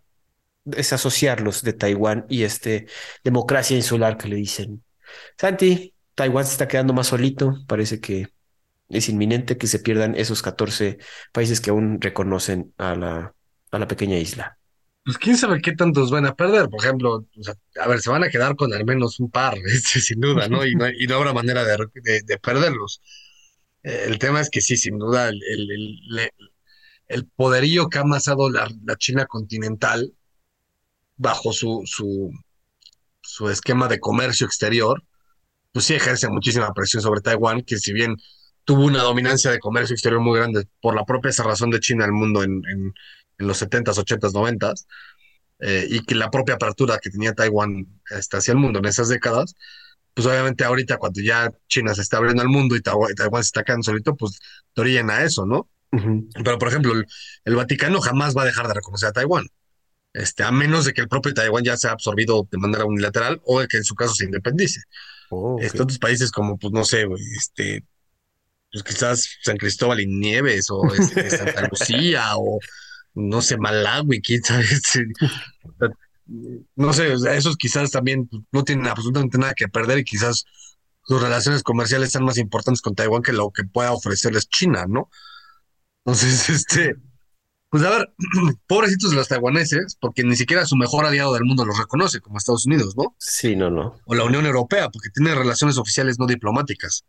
[0.63, 2.85] desasociarlos de Taiwán y este
[3.23, 4.83] democracia insular que le dicen.
[5.39, 8.27] Santi, Taiwán se está quedando más solito, parece que
[8.89, 10.97] es inminente que se pierdan esos 14
[11.31, 13.33] países que aún reconocen a la,
[13.71, 14.57] a la pequeña isla.
[15.05, 17.25] Pues quién sabe qué tantos van a perder, por ejemplo,
[17.81, 20.65] a ver, se van a quedar con al menos un par, este, sin duda, ¿no?
[20.65, 21.87] Y, no, y no habrá manera de,
[22.25, 23.01] de, perderlos.
[23.83, 25.41] el tema es que sí, sin duda, el,
[27.07, 28.67] el, poderío que ha amasado la,
[28.97, 30.11] China continental
[31.15, 32.29] bajo su, su,
[33.21, 35.01] su esquema de comercio exterior,
[35.71, 38.15] pues sí ejerce muchísima presión sobre Taiwán, que si bien
[38.63, 42.11] tuvo una dominancia de comercio exterior muy grande por la propia cerrazón de China al
[42.11, 42.93] mundo en, en,
[43.37, 44.85] los 70s, 80s, 90s,
[45.89, 49.55] y que la propia apertura que tenía Taiwán este, hacia el mundo en esas décadas,
[50.13, 53.63] pues obviamente ahorita cuando ya China se está abriendo al mundo y Taiwán, se está
[53.63, 54.39] quedando solito, pues
[54.73, 55.69] te orillan a eso, ¿no?
[55.91, 56.93] Pero por ejemplo,
[57.45, 59.47] el, Vaticano jamás va a dejar de reconocer a Taiwán.
[60.13, 63.61] Este, a menos de que el propio Taiwán ya sea absorbido de manera unilateral o
[63.61, 64.81] de que en su caso se independice.
[65.29, 67.07] Oh, otros países como, pues no sé,
[67.37, 67.85] este,
[68.71, 72.59] pues quizás San Cristóbal y Nieves o este, Santa Lucía o
[73.15, 74.65] no sé, Malawi, quién sabe.
[76.75, 80.45] no sé, esos quizás también pues, no tienen absolutamente nada que perder y quizás
[81.03, 85.09] sus relaciones comerciales sean más importantes con Taiwán que lo que pueda ofrecerles China, ¿no?
[86.05, 86.95] Entonces, este,
[87.69, 88.13] pues a ver,
[88.67, 92.37] pobrecitos de los taiwaneses, porque ni siquiera su mejor aliado del mundo los reconoce, como
[92.37, 93.15] Estados Unidos, ¿no?
[93.19, 93.99] Sí, no, no.
[94.05, 97.05] O la Unión Europea, porque tiene relaciones oficiales no diplomáticas,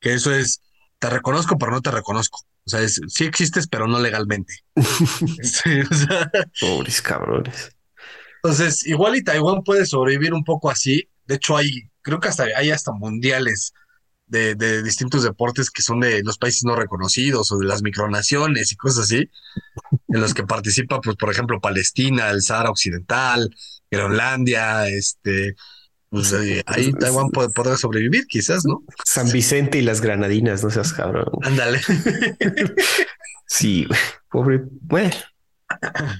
[0.00, 0.62] que eso es,
[0.98, 2.40] te reconozco, pero no te reconozco.
[2.66, 4.54] O sea, sí existes, pero no legalmente.
[5.42, 5.80] sí,
[6.60, 7.76] Pobres cabrones.
[8.42, 11.08] Entonces, igual y Taiwán puede sobrevivir un poco así.
[11.26, 13.72] De hecho, hay, creo que hasta hay hasta mundiales
[14.30, 18.72] de, de, distintos deportes que son de los países no reconocidos o de las micronaciones
[18.72, 19.30] y cosas así,
[20.08, 23.54] en los que participa, pues, por ejemplo, Palestina, el Sahara Occidental,
[23.90, 25.56] Groenlandia, este,
[26.08, 28.82] pues ahí, Taiwán puede, poder sobrevivir, quizás, ¿no?
[29.04, 31.26] San Vicente y las Granadinas, no seas cabrón.
[31.42, 31.80] Ándale.
[33.46, 33.86] sí,
[34.28, 34.62] pobre.
[34.80, 35.14] Bueno,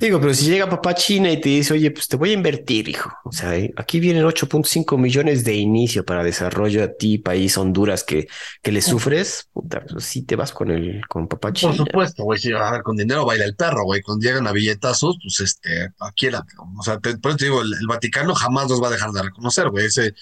[0.01, 2.88] Digo, pero si llega papá China y te dice, oye, pues te voy a invertir,
[2.88, 3.12] hijo.
[3.24, 8.05] O sea, eh, aquí vienen 8.5 millones de inicio para desarrollo a ti, país Honduras,
[8.05, 8.28] que,
[8.62, 11.72] que le sufres, puta, pues sí te vas con el, con papá China.
[11.76, 14.03] Por supuesto, güey, si a ver, con dinero baila el perro, güey.
[14.03, 17.74] Cuando llegan a billetazos, pues este, aquí o sea, te, por eso te digo, el,
[17.88, 19.86] Vaticano jamás los va a dejar de reconocer, güey.
[19.86, 20.14] Ese,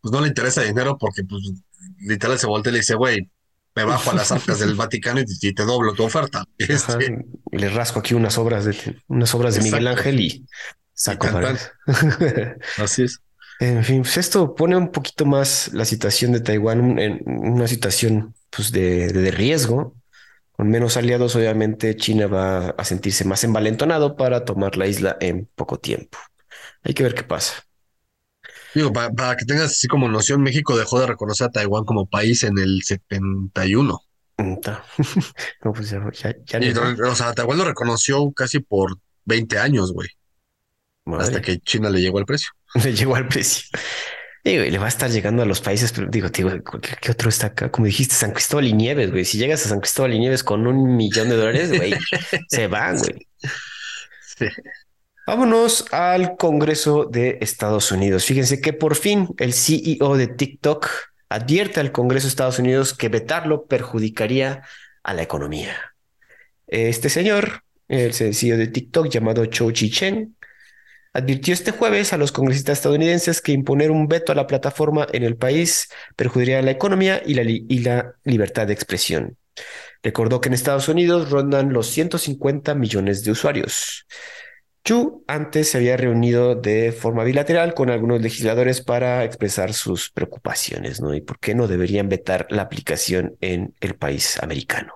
[0.00, 1.42] pues no le interesa dinero porque, pues,
[1.98, 3.28] literal se voltea y le dice, güey,
[3.78, 6.44] me bajo a las arcas del Vaticano y, te doblo tu oferta.
[6.58, 10.46] Este, le rasco aquí unas obras de unas obras de Miguel Ángel y
[10.92, 11.28] saco
[12.78, 13.20] Así es.
[13.60, 18.32] En fin, pues esto pone un poquito más la situación de Taiwán en una situación
[18.50, 19.96] pues de, de riesgo.
[20.52, 25.48] Con menos aliados, obviamente China va a sentirse más envalentonado para tomar la isla en
[25.56, 26.18] poco tiempo.
[26.84, 27.67] Hay que ver qué pasa.
[28.74, 32.42] Digo, para, que tengas así como noción, México dejó de reconocer a Taiwán como país
[32.44, 34.00] en el 71.
[34.38, 40.08] no, pues ya, o sea, Taiwán lo reconoció casi por 20 años, güey.
[41.18, 42.50] Hasta que China le llegó al precio.
[42.84, 43.66] Le llegó al precio.
[44.44, 46.50] Digo, le va a estar llegando a los países, pero digo, digo,
[47.00, 47.70] ¿qué otro está acá?
[47.70, 49.24] Como dijiste, San Cristóbal y Nieves, güey.
[49.24, 51.94] Si llegas a San Cristóbal y Nieves con un millón de dólares, güey,
[52.48, 53.26] se van, güey.
[54.38, 54.46] Sí.
[55.28, 58.24] Vámonos al Congreso de Estados Unidos.
[58.24, 60.88] Fíjense que por fin el CEO de TikTok
[61.28, 64.62] advierte al Congreso de Estados Unidos que vetarlo perjudicaría
[65.02, 65.76] a la economía.
[66.66, 70.34] Este señor, el CEO de TikTok llamado Chou Chi-chen,
[71.12, 75.24] advirtió este jueves a los congresistas estadounidenses que imponer un veto a la plataforma en
[75.24, 77.34] el país perjudicaría la economía y
[77.80, 79.36] la libertad de expresión.
[80.02, 84.06] Recordó que en Estados Unidos rondan los 150 millones de usuarios.
[84.88, 91.02] Chu antes se había reunido de forma bilateral con algunos legisladores para expresar sus preocupaciones.
[91.14, 94.94] Y por qué no deberían vetar la aplicación en el país americano.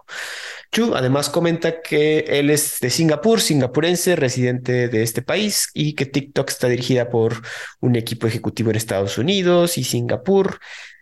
[0.71, 6.07] Chu además comenta que él es de Singapur, singapurense, residente de este país, y que
[6.07, 7.43] TikTok está dirigida por
[7.81, 10.59] un equipo ejecutivo en Estados Unidos y Singapur,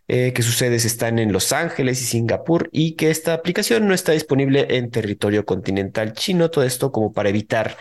[0.08, 3.94] eh, que sus sedes están en Los Ángeles y Singapur, y que esta aplicación no
[3.94, 6.50] está disponible en territorio continental chino.
[6.50, 7.76] Todo esto como para evitar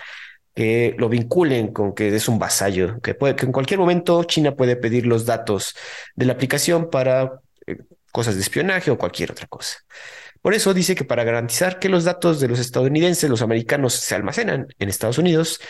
[0.60, 4.58] que lo vinculen con que es un vasallo, que, puede, que en cualquier momento China
[4.58, 5.74] puede pedir los datos
[6.16, 7.78] de la aplicación para eh,
[8.12, 9.78] cosas de espionaje o cualquier otra cosa.
[10.42, 14.16] Por eso dice que para garantizar que los datos de los estadounidenses, los americanos, se
[14.16, 15.62] almacenan en Estados Unidos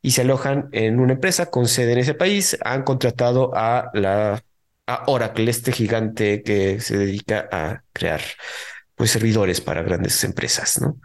[0.00, 4.42] y se alojan en una empresa con sede en ese país, han contratado a la
[4.86, 8.22] a Oracle, este gigante que se dedica a crear
[8.94, 10.96] pues servidores para grandes empresas, ¿no?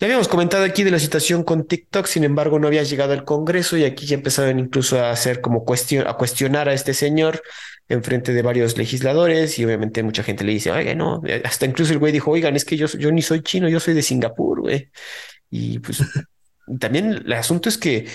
[0.00, 3.26] Ya habíamos comentado aquí de la situación con TikTok, sin embargo, no había llegado al
[3.26, 7.42] Congreso y aquí ya empezaron incluso a hacer como cuestión, a cuestionar a este señor
[7.86, 11.92] en frente de varios legisladores y obviamente mucha gente le dice, oiga, no, hasta incluso
[11.92, 14.62] el güey dijo, oigan, es que yo, yo ni soy chino, yo soy de Singapur,
[14.62, 14.90] güey.
[15.50, 15.98] Y pues
[16.80, 18.06] también el asunto es que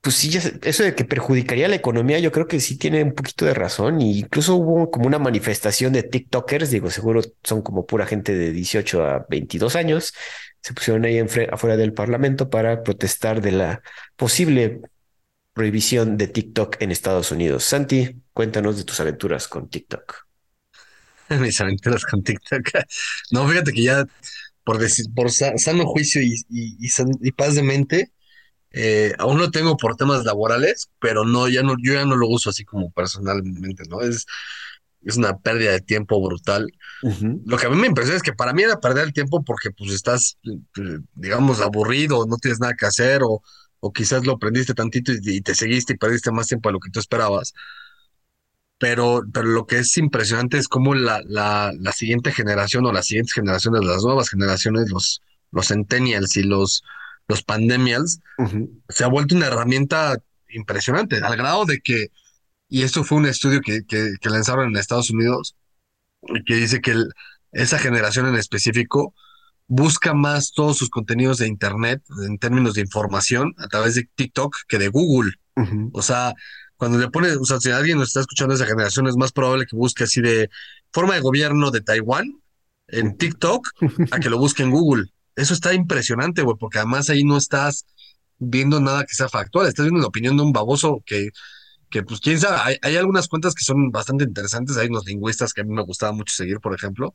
[0.00, 3.44] pues sí, eso de que perjudicaría la economía, yo creo que sí tiene un poquito
[3.44, 4.00] de razón.
[4.00, 8.50] Y incluso hubo como una manifestación de TikTokers, digo, seguro son como pura gente de
[8.50, 10.12] 18 a 22 años,
[10.62, 13.82] se pusieron ahí afuera del Parlamento para protestar de la
[14.16, 14.80] posible
[15.52, 17.64] prohibición de TikTok en Estados Unidos.
[17.64, 20.26] Santi, cuéntanos de tus aventuras con TikTok.
[21.40, 22.70] Mis aventuras con TikTok.
[23.30, 24.06] No, fíjate que ya
[24.64, 28.12] por, decir, por sano juicio y, paz de mente,
[28.70, 32.28] eh, aún lo tengo por temas laborales, pero no, ya no, yo ya no lo
[32.28, 34.00] uso así como personalmente, ¿no?
[34.00, 34.26] Es,
[35.04, 36.70] es una pérdida de tiempo brutal.
[37.02, 39.70] Lo que a mí me impresiona es que para mí era perder el tiempo porque
[39.72, 43.42] pues estás, eh, digamos, aburrido, no tienes nada que hacer o,
[43.80, 46.90] o quizás lo aprendiste tantito y, te seguiste y perdiste más tiempo de lo que
[46.90, 47.52] tú esperabas.
[48.78, 53.06] Pero, pero lo que es impresionante es cómo la, la, la siguiente generación o las
[53.06, 56.82] siguientes generaciones, las nuevas generaciones, los, los centennials y los,
[57.28, 58.20] los pandemials,
[58.88, 62.08] se ha vuelto una herramienta impresionante, al grado de que,
[62.68, 65.56] y esto fue un estudio que, que, lanzaron en Estados Unidos,
[66.46, 66.94] que dice que
[67.52, 69.14] esa generación en específico
[69.66, 74.56] busca más todos sus contenidos de Internet en términos de información a través de TikTok
[74.68, 75.32] que de Google.
[75.92, 76.34] O sea,
[76.76, 79.66] cuando le pones, o sea, si alguien nos está escuchando esa generación, es más probable
[79.66, 80.50] que busque así de
[80.92, 82.40] forma de gobierno de Taiwán
[82.88, 83.68] en TikTok
[84.10, 85.06] a que lo busque en Google.
[85.36, 87.86] Eso está impresionante, güey, porque además ahí no estás
[88.38, 91.28] viendo nada que sea factual, estás viendo la opinión de un baboso que,
[91.92, 95.60] que pues quién sabe, hay, algunas cuentas que son bastante interesantes, hay unos lingüistas que
[95.60, 97.14] a mí me gustaba mucho seguir, por ejemplo,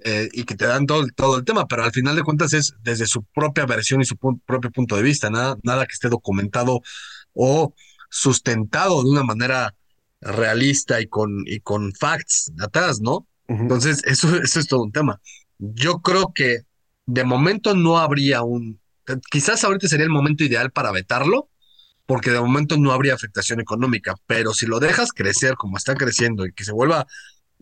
[0.00, 2.74] eh, y que te dan todo, todo el tema, pero al final de cuentas es
[2.82, 6.82] desde su propia versión y su propio punto de vista, nada, nada que esté documentado
[7.32, 7.74] o
[8.10, 9.74] sustentado de una manera
[10.20, 13.26] realista y con, y con facts atrás, ¿no?
[13.48, 15.20] Entonces, eso, eso es todo un tema.
[15.58, 16.60] Yo creo que
[17.06, 18.80] de momento no habría un,
[19.30, 21.48] quizás ahorita sería el momento ideal para vetarlo,
[22.06, 26.46] porque de momento no habría afectación económica, pero si lo dejas crecer como está creciendo
[26.46, 27.06] y que se vuelva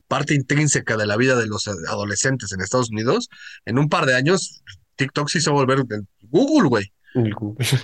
[0.09, 3.29] parte intrínseca de la vida de los adolescentes en Estados Unidos,
[3.65, 4.63] en un par de años
[4.97, 5.85] TikTok sí se va a volver
[6.23, 6.93] Google, güey.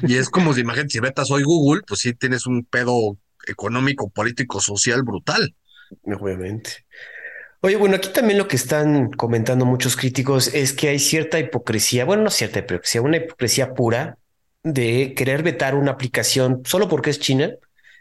[0.03, 4.11] Y es como si, imagínate, si vetas hoy Google, pues sí tienes un pedo económico,
[4.11, 5.55] político, social brutal.
[6.03, 6.85] Obviamente.
[7.61, 12.05] Oye, bueno, aquí también lo que están comentando muchos críticos es que hay cierta hipocresía,
[12.05, 14.17] bueno, no cierta hipocresía, una hipocresía pura
[14.73, 17.51] de querer vetar una aplicación solo porque es China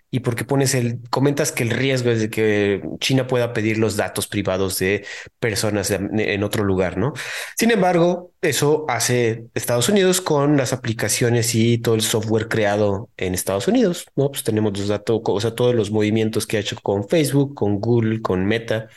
[0.10, 3.98] y porque pones el, comentas que el riesgo es de que China pueda pedir los
[3.98, 5.06] datos privados de
[5.40, 7.14] personas en otro lugar, ¿no?
[7.58, 13.34] Sin embargo, eso hace Estados Unidos con las aplicaciones y todo el software creado en
[13.34, 14.32] Estados Unidos, ¿no?
[14.32, 17.80] Pues tenemos los datos, o sea, todos los movimientos que ha hecho con Facebook, con
[17.80, 18.88] Google, con Meta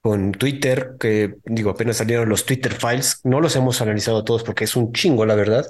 [0.00, 4.64] con Twitter, que digo, apenas salieron los Twitter files, no los hemos analizado todos porque
[4.64, 5.66] es un chingo, la verdad,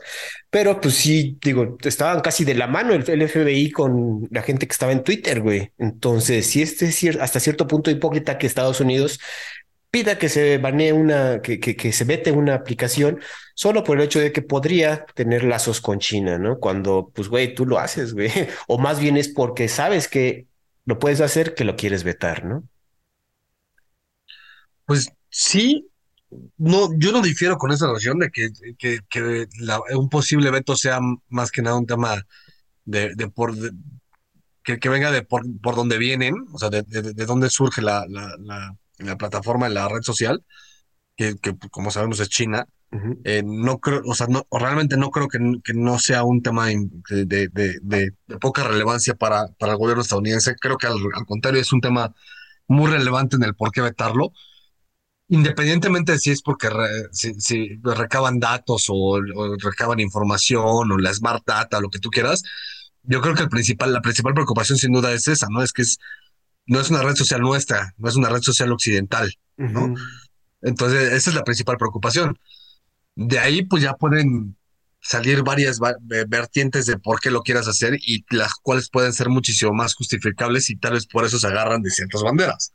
[0.51, 4.73] pero pues sí, digo, estaban casi de la mano el, FBI con la gente que
[4.73, 5.73] estaba en Twitter, güey.
[5.79, 9.19] Entonces, si este es hasta cierto punto hipócrita que Estados Unidos
[9.91, 13.21] pida que se banee una, que, que, que se vete una aplicación
[13.55, 16.59] solo por el hecho de que podría tener lazos con China, ¿no?
[16.61, 18.31] Cuando, pues, güey, tú lo haces, güey,
[18.69, 20.47] o más bien es porque sabes que
[20.87, 22.65] lo puedes hacer que lo quieres vetar, ¿no?
[24.91, 25.89] Pues sí,
[26.59, 28.51] no, yo no difiero con esa noción de que,
[29.95, 32.27] un posible veto sea más que nada un tema
[32.85, 33.55] de, por
[34.65, 38.35] que, venga de por, por donde vienen, o sea, de, de, dónde surge la, la,
[38.99, 40.45] la, plataforma, la red social,
[41.15, 41.37] que,
[41.71, 42.67] como sabemos es China.
[43.23, 45.39] Eh, no creo, o sea, no, realmente no creo que,
[45.73, 50.57] no sea un tema de, poca relevancia para, para el gobierno estadounidense.
[50.57, 52.13] Creo que al, al contrario es un tema
[52.67, 54.33] muy relevante en el por qué vetarlo
[55.31, 56.69] independientemente de si es porque
[57.13, 59.21] si, recaban datos o,
[59.63, 62.43] recaban información o la smart data, lo que tú quieras,
[63.05, 65.63] yo creo que el principal, la principal preocupación sin duda es esa, ¿no?
[65.63, 65.99] Es que es,
[66.67, 69.95] no es una red social nuestra, no es una red social occidental, ¿no?
[70.63, 72.37] Entonces, esa es la principal preocupación.
[73.15, 74.57] De ahí, pues ya pueden
[75.01, 75.79] salir varias
[76.29, 80.69] vertientes de por qué lo quieras hacer y las cuales pueden ser muchísimo más justificables
[80.71, 82.75] y tal vez por eso se agarran de ciertas banderas.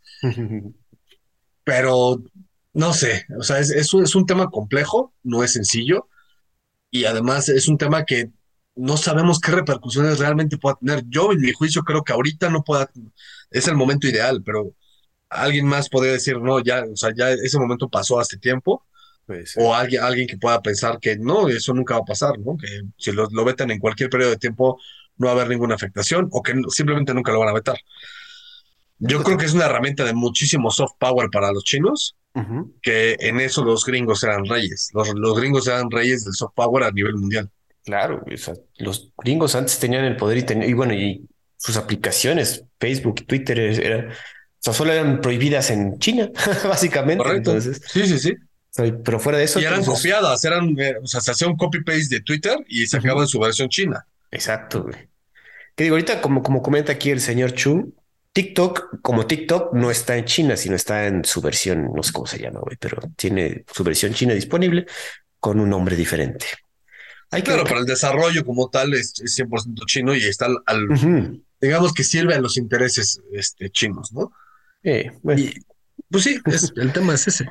[1.63, 2.23] Pero
[2.75, 6.09] no sé, o sea, es, es, un, es un tema complejo, no es sencillo,
[6.91, 8.31] y además es un tema que
[8.75, 11.03] no sabemos qué repercusiones realmente pueda tener.
[11.07, 12.91] Yo, en mi juicio, creo que ahorita no pueda,
[13.49, 14.73] es el momento ideal, pero
[15.29, 18.85] alguien más podría decir, no, ya, o sea, ya ese momento pasó hace tiempo.
[19.57, 22.55] O alguien, alguien que pueda pensar que no, eso nunca va a pasar, ¿no?
[22.57, 22.67] Que
[22.97, 24.79] si lo, lo vetan en cualquier periodo de tiempo
[25.17, 27.77] no va a haber ninguna afectación o que simplemente nunca lo van a vetar.
[28.99, 32.15] Yo creo que es una herramienta de muchísimo soft power para los chinos,
[32.81, 34.89] que en eso los gringos eran reyes.
[34.93, 37.49] Los, gringos eran reyes del soft power a nivel mundial.
[37.83, 41.27] Claro, o sea, los gringos antes tenían el poder y, ten- y bueno, y
[41.57, 44.13] sus aplicaciones, Facebook, Twitter, era, o
[44.59, 46.29] sea, solo eran prohibidas en China,
[46.63, 47.23] básicamente.
[47.23, 47.51] Correcto.
[47.51, 48.31] Entonces, Sí, sí, sí.
[48.33, 48.37] o
[48.71, 51.47] sea, pero fuera de eso, Y eran entonces, copiadas, eran, eh, o sea, se hacía
[51.47, 54.05] un copy-paste de Twitter y sacaban su versión china.
[54.31, 54.95] exacto, güey.
[55.75, 57.93] Que digo, ahorita, como, como comenta aquí el señor Chu,
[58.35, 62.27] TikTok, como TikTok, no está en China, sino está en su versión, no sé cómo
[62.27, 64.85] se llama, güey, pero tiene su versión china disponible
[65.39, 66.45] con un nombre diferente.
[67.31, 67.67] Hay que Claro, ver.
[67.69, 72.35] pero el desarrollo como tal es, es 100% chino y está al, digamos que sirve
[72.35, 74.33] a los intereses este, chinos, ¿no?
[74.83, 75.53] Eh, bueno, Y
[76.11, 77.47] pues sí, es, el tema es ese.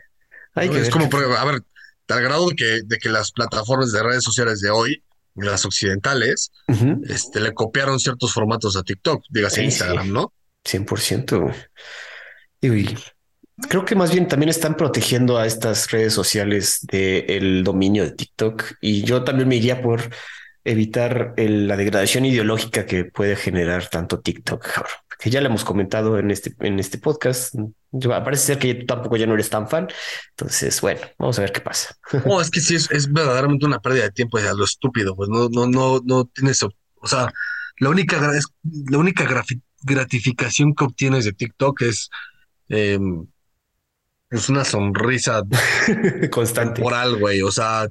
[0.55, 0.75] hay ¿no?
[0.75, 1.09] que Es ver.
[1.11, 1.63] como, a ver,
[2.09, 5.03] al grado de que, de que las plataformas de redes sociales de hoy,
[5.35, 6.53] las occidentales,
[7.09, 10.13] este, le copiaron ciertos formatos a TikTok, dígase Sí, Instagram, sí.
[10.13, 10.35] ¿no?
[10.65, 11.41] 100%.
[11.41, 11.55] güey.
[12.61, 12.97] Digo, y
[13.69, 18.65] creo que más bien también están protegiendo a estas redes sociales del dominio de TikTok
[18.81, 20.03] y yo también me iría por
[20.65, 24.67] evitar el- la degradación ideológica que puede generar tanto TikTok,
[25.19, 27.55] que ya lo hemos comentado en este, en este podcast.
[28.03, 29.89] Parece ser que tampoco ya no eres tan fan.
[30.31, 31.95] Entonces, bueno, vamos a ver qué pasa.
[32.25, 35.29] No, es que sí, es, es verdaderamente una pérdida de tiempo, a lo estúpido, pues
[35.29, 37.31] no, no, no, no tienes, o sea,
[37.79, 38.19] la única,
[38.89, 39.25] la única
[39.85, 42.11] gratificación que obtienes de TikTok es,
[42.71, 42.99] eh,
[44.31, 45.43] es una sonrisa
[46.31, 46.83] Constante.
[46.83, 47.89] temporal, güey, o sea,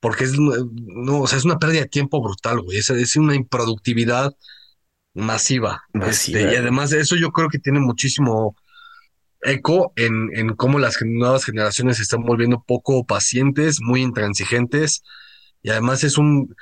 [0.00, 3.34] porque es, no, o sea, es una pérdida de tiempo brutal, güey, es, es una
[3.34, 4.32] improductividad
[5.14, 5.82] masiva.
[5.92, 8.56] Masiva, Este, y además de eso yo creo que tiene muchísimo
[9.42, 15.02] eco en, en cómo las nuevas generaciones se están volviendo poco pacientes, muy intransigentes,
[15.62, 16.54] y además es un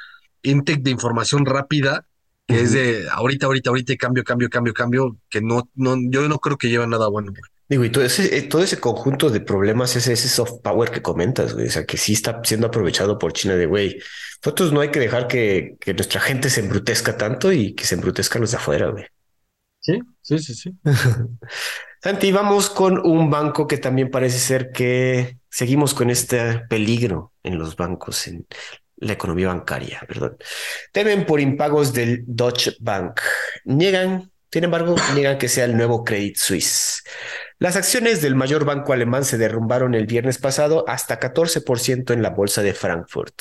[0.42, 2.06] intake de información rápida,
[2.50, 6.38] que es de ahorita, ahorita, ahorita, cambio, cambio, cambio, cambio, que no, no, yo no
[6.38, 7.42] creo que lleva nada bueno, güey.
[7.68, 11.02] Digo, y todo ese, eh, todo ese conjunto de problemas es ese soft power que
[11.02, 11.68] comentas, güey.
[11.68, 14.00] O sea, que sí está siendo aprovechado por China de, güey,
[14.44, 17.94] nosotros no hay que dejar que, que nuestra gente se embrutezca tanto y que se
[17.94, 19.04] embrutezcan los de afuera, güey.
[19.78, 20.72] Sí, sí, sí, sí.
[22.02, 27.58] Santi, vamos con un banco que también parece ser que seguimos con este peligro en
[27.58, 28.46] los bancos, en
[29.00, 30.36] la economía bancaria, perdón.
[30.92, 33.20] Temen por impagos del Deutsche Bank.
[33.64, 37.02] Niegan, sin embargo, niegan que sea el nuevo Credit Suisse.
[37.58, 42.30] Las acciones del mayor banco alemán se derrumbaron el viernes pasado hasta 14% en la
[42.30, 43.34] bolsa de Frankfurt.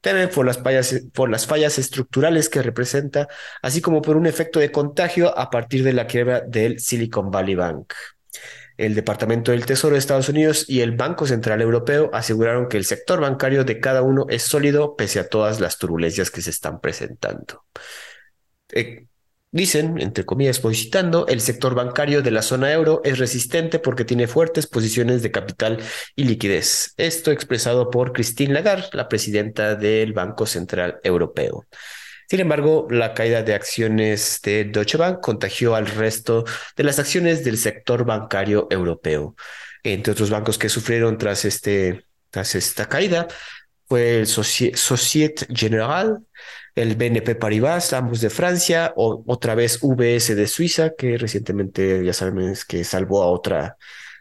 [0.00, 3.28] Temen por las, fallas, por las fallas estructurales que representa,
[3.62, 7.54] así como por un efecto de contagio a partir de la quiebra del Silicon Valley
[7.54, 7.92] Bank.
[8.76, 12.84] El Departamento del Tesoro de Estados Unidos y el Banco Central Europeo aseguraron que el
[12.84, 16.80] sector bancario de cada uno es sólido pese a todas las turbulencias que se están
[16.80, 17.64] presentando.
[18.72, 19.06] Eh,
[19.56, 24.04] Dicen, entre comillas, pues citando, el sector bancario de la zona euro es resistente porque
[24.04, 25.78] tiene fuertes posiciones de capital
[26.14, 26.92] y liquidez.
[26.98, 31.64] Esto expresado por Christine Lagarde, la presidenta del Banco Central Europeo.
[32.28, 36.44] Sin embargo, la caída de acciones de Deutsche Bank contagió al resto
[36.76, 39.36] de las acciones del sector bancario europeo.
[39.82, 43.28] Entre otros bancos que sufrieron tras, este, tras esta caída
[43.88, 46.14] fue el Soci Societe Generale,
[46.74, 52.12] el BNP Paribas, ambos de Francia, o otra vez VS de Suiza, que recientemente ya
[52.12, 53.76] sabemos que salvó a otra,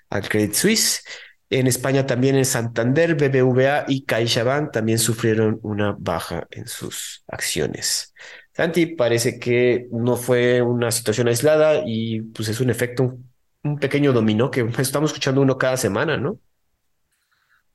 [0.10, 1.04] al Credit Suisse.
[1.50, 8.14] En España también en Santander, BBVA y CaixaBank también sufrieron una baja en sus acciones.
[8.54, 13.32] Santi, parece que no fue una situación aislada y pues es un efecto, un,
[13.64, 16.40] un pequeño dominó que estamos escuchando uno cada semana, ¿no?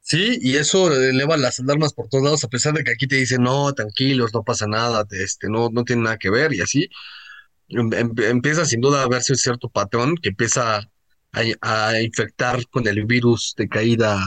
[0.03, 3.17] Sí, y eso eleva las alarmas por todos lados, a pesar de que aquí te
[3.17, 6.89] dicen, no, tranquilos, no pasa nada, este, no, no tiene nada que ver, y así.
[7.69, 10.91] Em- em- empieza sin duda a verse cierto patrón que empieza
[11.33, 14.21] a, a infectar con el virus de caída,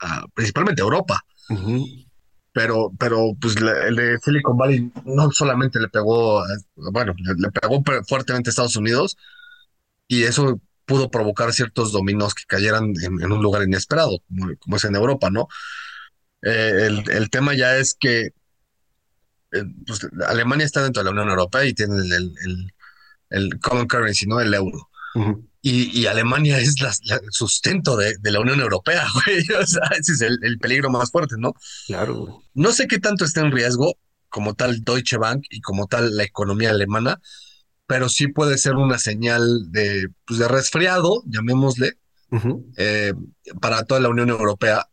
[0.00, 1.20] a- principalmente a Europa.
[1.50, 2.04] Uh -huh.
[2.52, 6.42] Pero, pero pues el de Silicon Valley no solamente le pegó,
[6.74, 9.16] bueno, le, le pegó pe- fuertemente a Estados Unidos,
[10.08, 14.76] y eso pudo provocar ciertos dominos que cayeran en, en un lugar inesperado, como, como
[14.76, 15.46] es en Europa, ¿no?
[16.42, 18.30] Eh, el, el tema ya es que
[19.52, 22.72] eh, pues, Alemania está dentro de la Unión Europea y tiene el, el, el-
[23.30, 24.40] el common currency, ¿no?
[24.40, 24.88] El euro.
[25.14, 25.47] Uh -huh.
[25.60, 29.40] Y, y Alemania es la- la- el sustento de, de la Unión Europea, güey.
[29.60, 31.52] O sea, ese es el, el peligro más fuerte, ¿no?
[31.86, 32.42] Claro.
[32.54, 33.94] No sé qué tanto está en riesgo
[34.28, 37.20] como tal Deutsche Bank y como tal la economía alemana,
[37.86, 41.94] pero sí puede ser una señal de, pues, de resfriado, llamémosle,
[42.30, 42.64] Uh -huh.
[42.76, 43.14] eh,
[43.58, 44.86] para toda la Unión Europea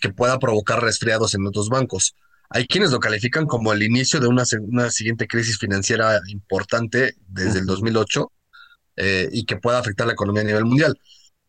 [0.00, 2.16] que pueda provocar resfriados en otros bancos.
[2.48, 7.60] Hay quienes lo califican como el inicio de una, una siguiente crisis financiera importante desde
[7.60, 7.74] el Ujú.
[7.74, 8.32] 2008
[9.02, 11.00] eh, y que pueda afectar la economía a nivel mundial.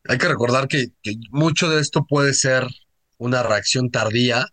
[0.07, 2.65] Hay que recordar que, que mucho de esto puede ser
[3.17, 4.47] una reacción tardía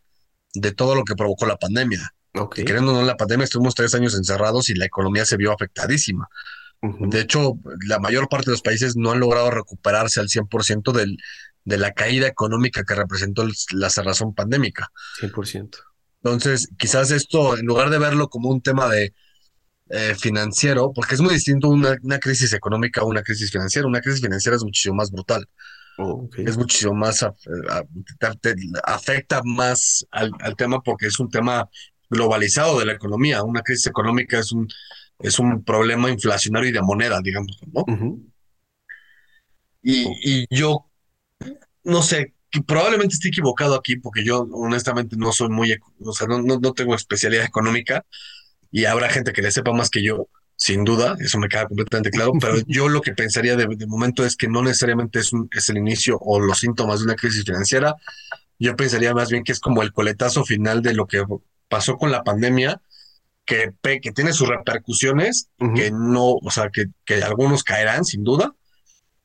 [0.53, 2.13] de todo lo que provocó la pandemia.
[2.57, 5.53] Y queriendo o no, la pandemia estuvimos tres años encerrados y la economía se vio
[5.53, 6.29] afectadísima.
[6.83, 7.55] De hecho,
[7.87, 11.19] la mayor parte de los países no han logrado recuperarse al 100% del,
[11.65, 14.91] de la caída económica que representó la cerrazón pandémica.
[15.21, 15.77] 100%.
[16.23, 19.15] Entonces, quizás esto, en lugar de verlo como un tema de
[19.91, 23.89] eh, financiero, porque es muy distinto una, crisis económica a una crisis financiera.
[23.89, 25.49] Una crisis financiera es muchísimo más brutal.
[25.99, 27.27] Oh, es muchísimo más,
[28.85, 31.69] afecta más al, tema porque es un tema
[32.09, 33.43] globalizado de la economía.
[33.43, 34.69] Una crisis económica es un,
[35.19, 37.85] es un problema inflacionario y de moneda, digamos, ¿no?
[39.83, 40.87] y, yo
[41.85, 42.35] no sé,
[42.67, 46.95] probablemente esté equivocado aquí porque yo honestamente no soy muy, o sea, no, no, tengo
[46.95, 48.05] especialidad económica
[48.71, 52.11] y habrá gente que le sepa más que yo, sin duda, eso me queda completamente
[52.11, 55.69] claro, pero yo lo que pensaría de, momento es que no necesariamente es, un, es
[55.69, 57.97] el inicio o los síntomas de una crisis financiera,
[58.59, 61.25] yo pensaría más bien que es como el coletazo final de lo que
[61.69, 62.81] pasó con la pandemia,
[63.45, 68.55] que, que tiene sus repercusiones, que no, o sea, que, que algunos caerán sin duda,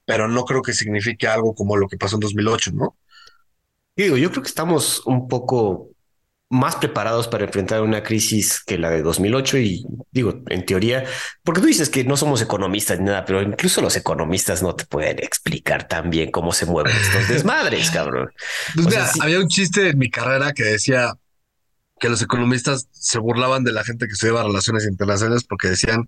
[0.05, 2.95] pero no creo que signifique algo como lo que pasó en 2008, ¿no?
[3.95, 5.92] Digo, yo creo que estamos un poco
[6.53, 11.03] más preparados para enfrentar una crisis que la de 2008 y digo, en teoría,
[11.43, 14.85] porque tú dices que no somos economistas ni nada, pero incluso los economistas no te
[14.85, 18.31] pueden explicar tan bien cómo se mueven estos desmadres, cabrón.
[18.75, 21.15] Pues había un chiste en mi carrera que decía
[21.99, 26.07] que los economistas se burlaban de la gente que estudiaba relaciones internacionales porque decían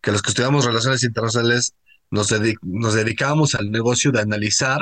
[0.00, 1.74] que los que estudiamos relaciones internacionales
[2.10, 4.80] nos, nos dedicábamos al negocio de analizar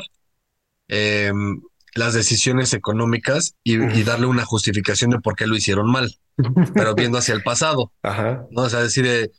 [0.88, 1.60] em,
[1.95, 6.16] las decisiones económicas y, darle una justificación de por qué lo hicieron mal,
[6.74, 7.93] pero viendo hacia el pasado.
[8.03, 8.47] Ajá.
[8.51, 8.62] ¿no?
[8.62, 9.30] O sea, decir,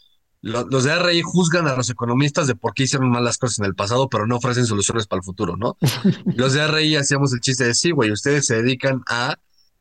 [0.41, 3.65] los de RI juzgan a los economistas de por qué hicieron mal las cosas en
[3.65, 5.77] el pasado, pero no ofrecen soluciones para el futuro, ¿no?
[6.35, 9.37] los de RI hacíamos el chiste de sí, güey, ustedes se dedican a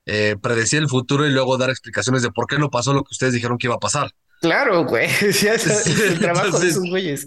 [0.06, 3.12] eh, predecir el futuro y luego dar explicaciones de por qué no pasó lo que
[3.12, 4.12] ustedes dijeron que iba a pasar.
[4.40, 5.06] Claro, güey.
[5.20, 7.26] es el trabajo de esos güeyes.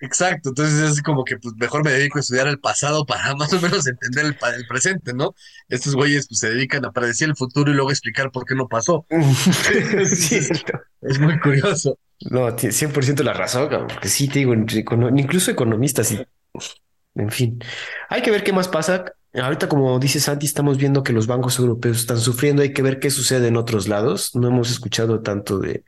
[0.00, 3.52] Exacto, entonces es como que pues mejor me dedico a estudiar el pasado para más
[3.52, 5.34] o menos entender el, presente, ¿no?
[5.68, 8.68] Estos güeyes pues se dedican a predecir el futuro y luego explicar por qué no
[8.68, 9.06] pasó.
[9.10, 11.98] es muy curioso.
[12.30, 16.22] No, tiene 100% la razón, porque sí, te digo, incluso economistas, y,
[17.14, 17.58] en fin,
[18.10, 19.06] hay que ver qué más pasa.
[19.32, 22.62] Ahorita, como dice Santi, estamos viendo que los bancos europeos están sufriendo.
[22.62, 24.34] Hay que ver qué sucede en otros lados.
[24.34, 25.84] No hemos escuchado tanto de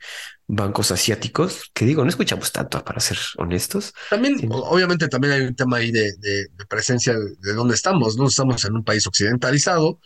[0.47, 3.93] bancos asiáticos, que digo, no escuchamos tanto, para ser honestos.
[4.09, 8.27] También, obviamente, también hay un tema ahí de, de, presencia de dónde estamos, ¿no?
[8.27, 9.99] Estamos en un país occidentalizado,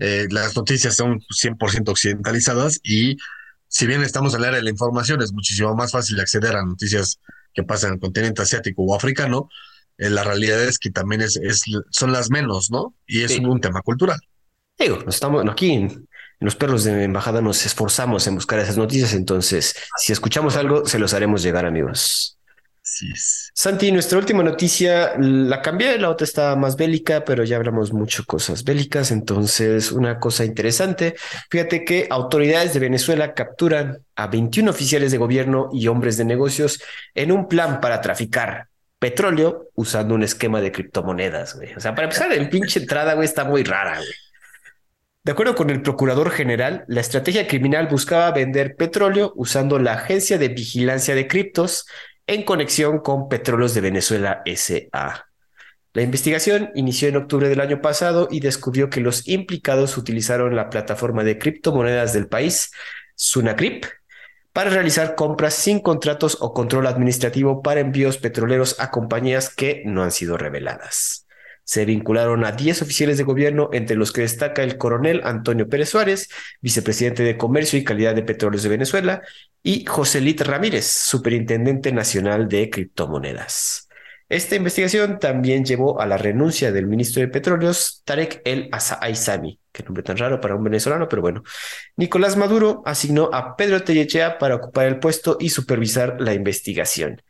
[0.00, 3.16] eh, las noticias son 100% occidentalizadas y
[3.68, 6.64] si bien estamos en la era de la información, es muchísimo más fácil acceder a
[6.64, 7.20] noticias
[7.52, 9.48] que pasan en el continente asiático o africano.
[9.98, 12.94] Eh, la realidad es que también es, es, son las menos, ¿no?
[13.06, 14.20] Y es un, tema cultural.
[14.78, 19.74] Digo, estamos aquí en, los perros de embajada nos esforzamos en buscar esas noticias, entonces
[19.96, 22.38] si escuchamos algo, se los haremos llegar, amigos.
[22.82, 23.06] Sí.
[23.52, 28.24] Santi, nuestra última noticia la cambié, la otra está más bélica, pero ya hablamos mucho
[28.24, 31.16] cosas bélicas, entonces una cosa interesante,
[31.50, 36.80] fíjate que autoridades de Venezuela capturan a 21 oficiales de gobierno y hombres de negocios
[37.14, 38.68] en un plan para traficar
[38.98, 41.74] petróleo usando un esquema de criptomonedas, güey.
[41.74, 44.08] O sea, para empezar, el pinche entrada, güey, está muy rara, güey.
[45.26, 50.38] De acuerdo con el procurador general, la estrategia criminal buscaba vender petróleo usando la Agencia
[50.38, 51.84] de Vigilancia de Criptos
[52.28, 55.26] en conexión con Petróleos de Venezuela SA.
[55.94, 60.70] La investigación inició en octubre del año pasado y descubrió que los implicados utilizaron la
[60.70, 62.70] plataforma de criptomonedas del país,
[63.16, 63.84] Sunacrip,
[64.56, 70.02] para realizar compras sin contratos o control administrativo para envíos petroleros a compañías que no
[70.02, 71.26] han sido reveladas.
[71.62, 75.90] Se vincularon a 10 oficiales de gobierno, entre los que destaca el coronel Antonio Pérez
[75.90, 76.30] Suárez,
[76.62, 79.20] vicepresidente de Comercio y Calidad de Petróleos de Venezuela,
[79.62, 83.85] y José Lit Ramírez, superintendente nacional de criptomonedas.
[84.28, 89.84] Esta investigación también llevó a la renuncia del ministro de Petróleos, Tarek El Aizami, que
[89.84, 91.44] nombre tan raro para un venezolano, pero bueno.
[91.96, 97.22] Nicolás Maduro asignó a Pedro Tellechea para ocupar el puesto y supervisar la investigación.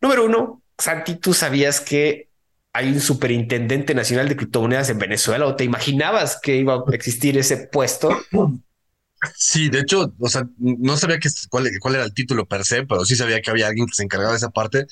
[0.00, 2.30] Número uno, Santi, ¿tú sabías que
[2.72, 7.36] hay un superintendente nacional de criptomonedas en Venezuela o te imaginabas que iba a existir
[7.36, 8.16] ese puesto?
[9.36, 13.04] Sí, de hecho, o sea, no sabía que, cuál, era el título per se, pero
[13.04, 14.86] sí sabía que había alguien que se encargaba de esa parte.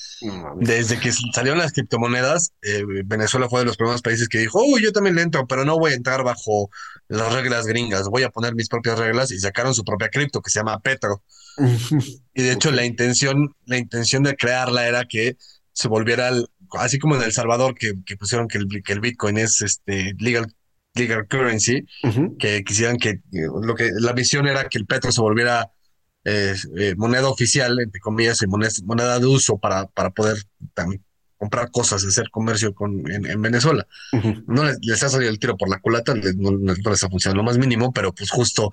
[0.56, 4.78] Desde que salieron las criptomonedas, eh, Venezuela fue de los primeros países que dijo, oh,
[4.78, 6.68] yo también le entro, pero no voy a entrar bajo
[7.09, 10.50] las reglas gringas, voy a poner mis propias reglas y sacaron su propia cripto que
[10.50, 11.22] se llama Petro.
[12.34, 15.38] y de hecho, la intención, la intención de crearla era que
[15.72, 16.30] se volviera,
[16.72, 20.52] así como en El Salvador, que, pusieron que el, que el Bitcoin es este legal,
[20.98, 21.86] legal currency,
[22.38, 25.70] que quisieran que lo que la visión era que el petro se volviera
[26.24, 30.36] eh, eh, moneda oficial, entre comillas, y moneda, de uso para, para poder
[30.74, 31.02] también
[31.38, 33.86] comprar cosas, hacer comercio con, en, Venezuela.
[34.46, 37.56] No les, ha salido el tiro por la culata, no, les ha funcionado lo más
[37.56, 38.72] mínimo, pero pues justo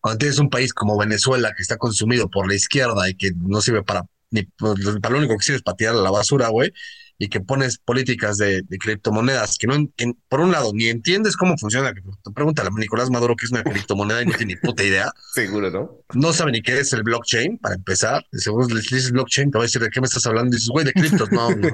[0.00, 3.60] cuando tienes un país como Venezuela que está consumido por la izquierda y que no
[3.60, 6.48] sirve para, ni, pues, para lo único que sirve es para tirar a la basura,
[6.48, 6.72] güey,
[7.18, 9.88] y que pones políticas de, criptomonedas que no,
[10.28, 11.94] por un lado, ni entiendes cómo funciona.
[12.34, 15.12] Pregúntale a Nicolás Maduro qué es una criptomoneda y no tiene ni puta idea.
[15.34, 16.04] Seguro, ¿no?
[16.14, 18.26] No sabe ni qué es el blockchain, para empezar.
[18.32, 20.54] Seguro le dices blockchain, te va a decir de qué me estás hablando.
[20.54, 21.30] Y dices, güey, de criptos.
[21.32, 21.68] No, no,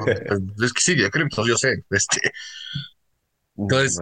[0.64, 1.84] es que sí, de criptos, yo sé.
[1.90, 2.20] Este.
[3.56, 3.98] Entonces,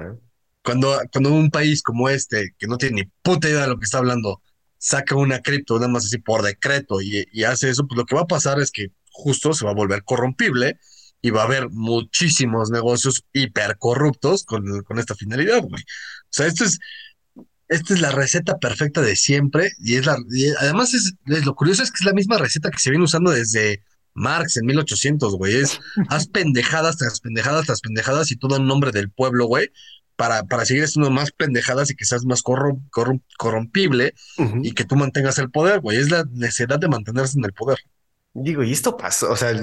[0.62, 3.84] cuando, cuando un país como este, que no tiene ni puta idea de lo que
[3.84, 4.42] está hablando,
[4.76, 8.14] saca una cripto, nada más así por decreto y, y hace eso, pues lo que
[8.14, 10.78] va a pasar es que justo se va a volver corrompible
[11.22, 15.82] y va a haber muchísimos negocios hipercorruptos con, con esta finalidad, güey.
[15.82, 16.78] O sea, esto es,
[17.68, 20.16] esta es la receta perfecta de siempre y es la,
[20.60, 23.82] además es, lo curioso es que es la misma receta que se viene usando desde
[24.14, 25.56] Marx en 1800, güey.
[25.56, 25.78] Es
[26.09, 29.70] haz pendejadas tras pendejadas tras pendejadas y todo en nombre del pueblo, güey.
[30.16, 34.12] Para, para seguir haciendo más pendejadas y que seas más corrompible
[34.62, 35.97] y que tú mantengas el poder, güey.
[35.97, 37.78] Es la necesidad de mantenerse en el poder.
[38.34, 39.59] Digo, y esto pasó, o sea,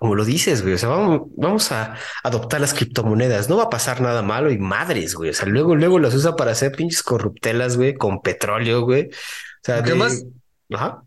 [0.00, 1.94] como lo dices, güey, o sea, vamos, vamos a
[2.24, 5.76] adoptar las criptomonedas, no va a pasar nada malo y madres, güey, o sea, luego,
[5.76, 9.08] luego las usa para hacer pinches corruptelas, güey, con petróleo, güey.
[9.08, 10.24] O sea, además,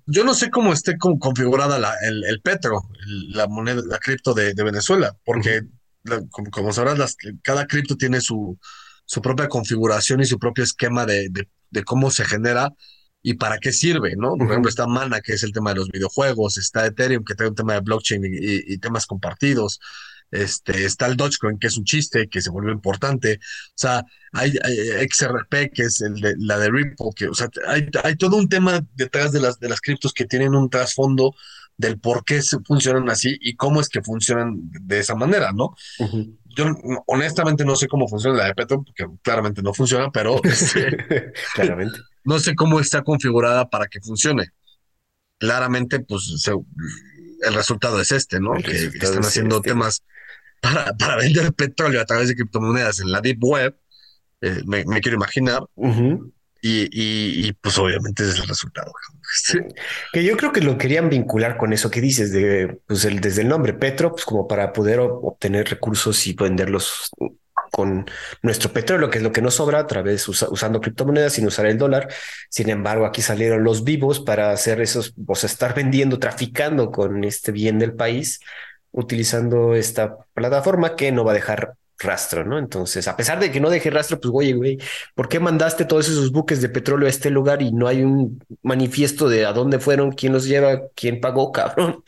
[0.05, 2.83] yo no sé cómo esté configurada la, el, petro,
[3.29, 5.63] la moneda, la cripto de, Venezuela, porque
[6.51, 8.59] como, sabrás, cada cripto tiene su,
[9.05, 12.71] su propia configuración y su propio esquema de, de cómo se genera
[13.25, 14.35] y para qué sirve, ¿no?
[14.35, 17.47] Por ejemplo, está Mana, que es el tema de los videojuegos, está Ethereum, que trae
[17.47, 19.79] un tema de blockchain y, temas compartidos,
[20.29, 24.51] este, está el Dogecoin, que es un chiste, que se volvió importante, o sea, hay,
[25.09, 28.49] XRP, que es el de, la de Ripple, que, o sea, hay, hay todo un
[28.49, 31.33] tema detrás de las, de las criptos que tienen un trasfondo
[31.77, 35.75] del por qué se funcionan así y cómo es que funcionan de esa manera, ¿no?
[36.55, 36.65] Yo
[37.07, 41.99] honestamente no sé cómo funciona la de Petro, porque claramente no funciona, pero este, claramente
[42.25, 44.49] no sé cómo está configurada para que funcione.
[45.39, 46.47] Claramente, pues
[47.41, 48.53] el resultado es este, ¿no?
[48.53, 49.69] que están haciendo este.
[49.69, 50.03] temas
[50.61, 53.75] para, para vender petróleo a través de criptomonedas en la Deep Web,
[54.41, 55.63] eh, me, quiero imaginar.
[56.61, 58.91] y, y, pues obviamente es el resultado.
[60.13, 63.41] Que yo creo que lo querían vincular con eso que dices, de, pues el, desde
[63.41, 67.09] el nombre Petro, pues como para poder obtener recursos y venderlos
[67.73, 68.05] con
[68.43, 71.79] nuestro petróleo, que es lo que nos sobra a través usando criptomonedas sin usar el
[71.79, 72.07] dólar.
[72.47, 77.23] Sin embargo, aquí salieron los vivos para hacer esos, o sea, estar vendiendo, traficando con
[77.23, 78.39] este bien del país,
[78.91, 82.59] utilizando esta plataforma que no va a dejar rastro, ¿no?
[82.59, 84.77] Entonces, a pesar de que no deje rastro, pues, oye, güey,
[85.15, 88.39] ¿por qué mandaste todos esos buques de petróleo a este lugar y no hay un
[88.61, 92.03] manifiesto de a dónde fueron, quién los lleva, quién pagó, cabrón?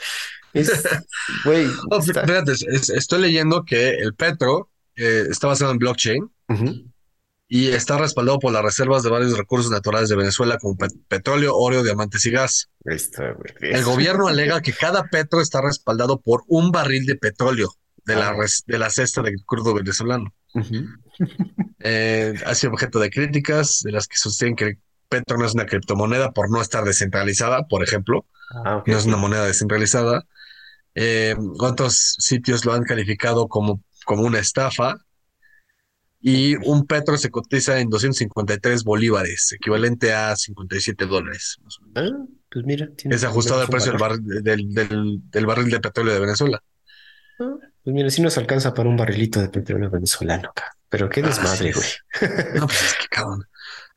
[1.43, 1.65] güey.
[2.95, 6.29] estoy leyendo que el petro eh, está basado en blockchain
[7.47, 10.77] y está respaldado por las reservas de varios recursos naturales de Venezuela como
[11.07, 12.69] petróleo, oro, diamantes y gas.
[12.83, 17.71] el gobierno alega que cada petro está respaldado por un barril de petróleo
[18.05, 18.45] de, la, ah.
[18.65, 20.33] de la cesta del crudo venezolano.
[21.87, 25.67] Eh, ha sido objeto de críticas de las que sostienen que petro no es una
[25.67, 28.25] criptomoneda por no estar descentralizada, por ejemplo.
[28.65, 30.25] Ah, no es una moneda descentralizada.
[30.95, 34.97] Eh, otros sitios lo han calificado como como una estafa.
[36.21, 41.57] Y un petro se cotiza en 253 bolívares, equivalente a 57 dólares.
[41.93, 42.09] Ah,
[42.49, 42.89] pues mira.
[43.03, 43.93] Es ajustado al precio
[44.41, 46.63] del, del, barril de petróleo de Venezuela.
[47.39, 47.53] Ah,
[47.83, 50.51] pues mira, si nos alcanza para un barrilito de petróleo venezolano,
[50.89, 51.87] pero qué desmadre, güey.
[52.55, 53.43] No, pues es que cabrón.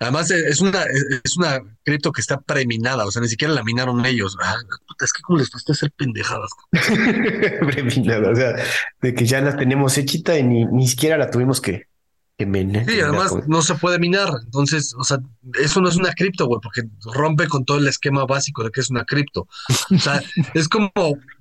[0.00, 0.84] Además, eh, es una,
[1.24, 4.36] es una cripto que está preminada, o sea, ni siquiera la minaron ellos.
[4.40, 4.56] Ah,
[5.00, 6.50] es que como les gusta hacer pendejadas.
[7.72, 8.54] preminada, o sea,
[9.02, 11.88] de que ya la tenemos hechita y ni, ni siquiera la tuvimos que,
[12.36, 12.84] que minar.
[12.86, 14.30] Sí, además no se puede minar.
[14.44, 15.18] Entonces, o sea,
[15.60, 18.80] eso no es una cripto, güey, porque rompe con todo el esquema básico de que
[18.80, 19.48] es una cripto.
[19.90, 20.22] O sea,
[20.54, 20.92] es como,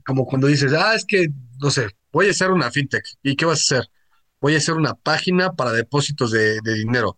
[0.03, 1.27] como cuando dices, ah, es que,
[1.59, 3.05] no sé, voy a hacer una fintech.
[3.21, 3.89] ¿Y qué vas a hacer?
[4.41, 7.17] Voy a hacer una página para depósitos de, de dinero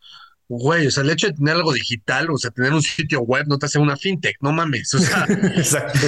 [0.50, 3.46] güey, o sea, el hecho de tener algo digital, o sea, tener un sitio web
[3.48, 5.26] no te hace una fintech, no mames, o sea.
[5.56, 6.00] Exacto.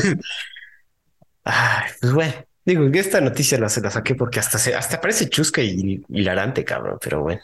[1.44, 2.34] Ay, pues bueno,
[2.66, 6.98] digo, esta noticia la, la saqué porque hasta se, hasta parece chusca y hilarante, cabrón,
[7.02, 7.42] pero bueno.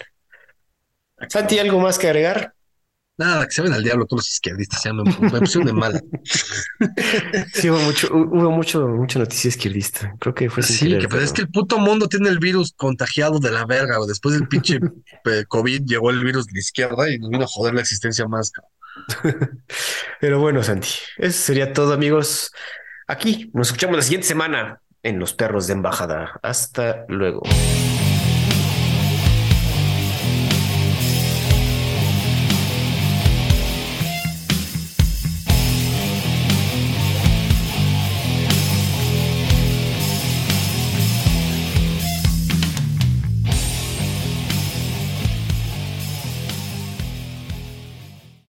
[1.30, 2.54] Santi, ¿algo más que agregar?
[3.18, 6.04] Nada, que se ven al diablo todos los izquierdistas, ya me, me pusieron de mal.
[7.54, 10.16] Sí, hubo mucho, hubo mucho, mucha noticia izquierdista.
[10.20, 12.74] Creo que fue Sí, querer, que, pero es que el puto mundo tiene el virus
[12.76, 14.08] contagiado de la verga, güey.
[14.08, 14.80] Después del pinche
[15.48, 18.52] COVID llegó el virus de la izquierda y nos vino a joder la existencia más.
[18.52, 18.72] cabrón.
[20.22, 22.52] Pero bueno, Santi, eso sería todo, amigos.
[23.08, 26.40] Aquí nos escuchamos la siguiente semana en Los Perros de Embajada.
[26.44, 27.42] Hasta luego.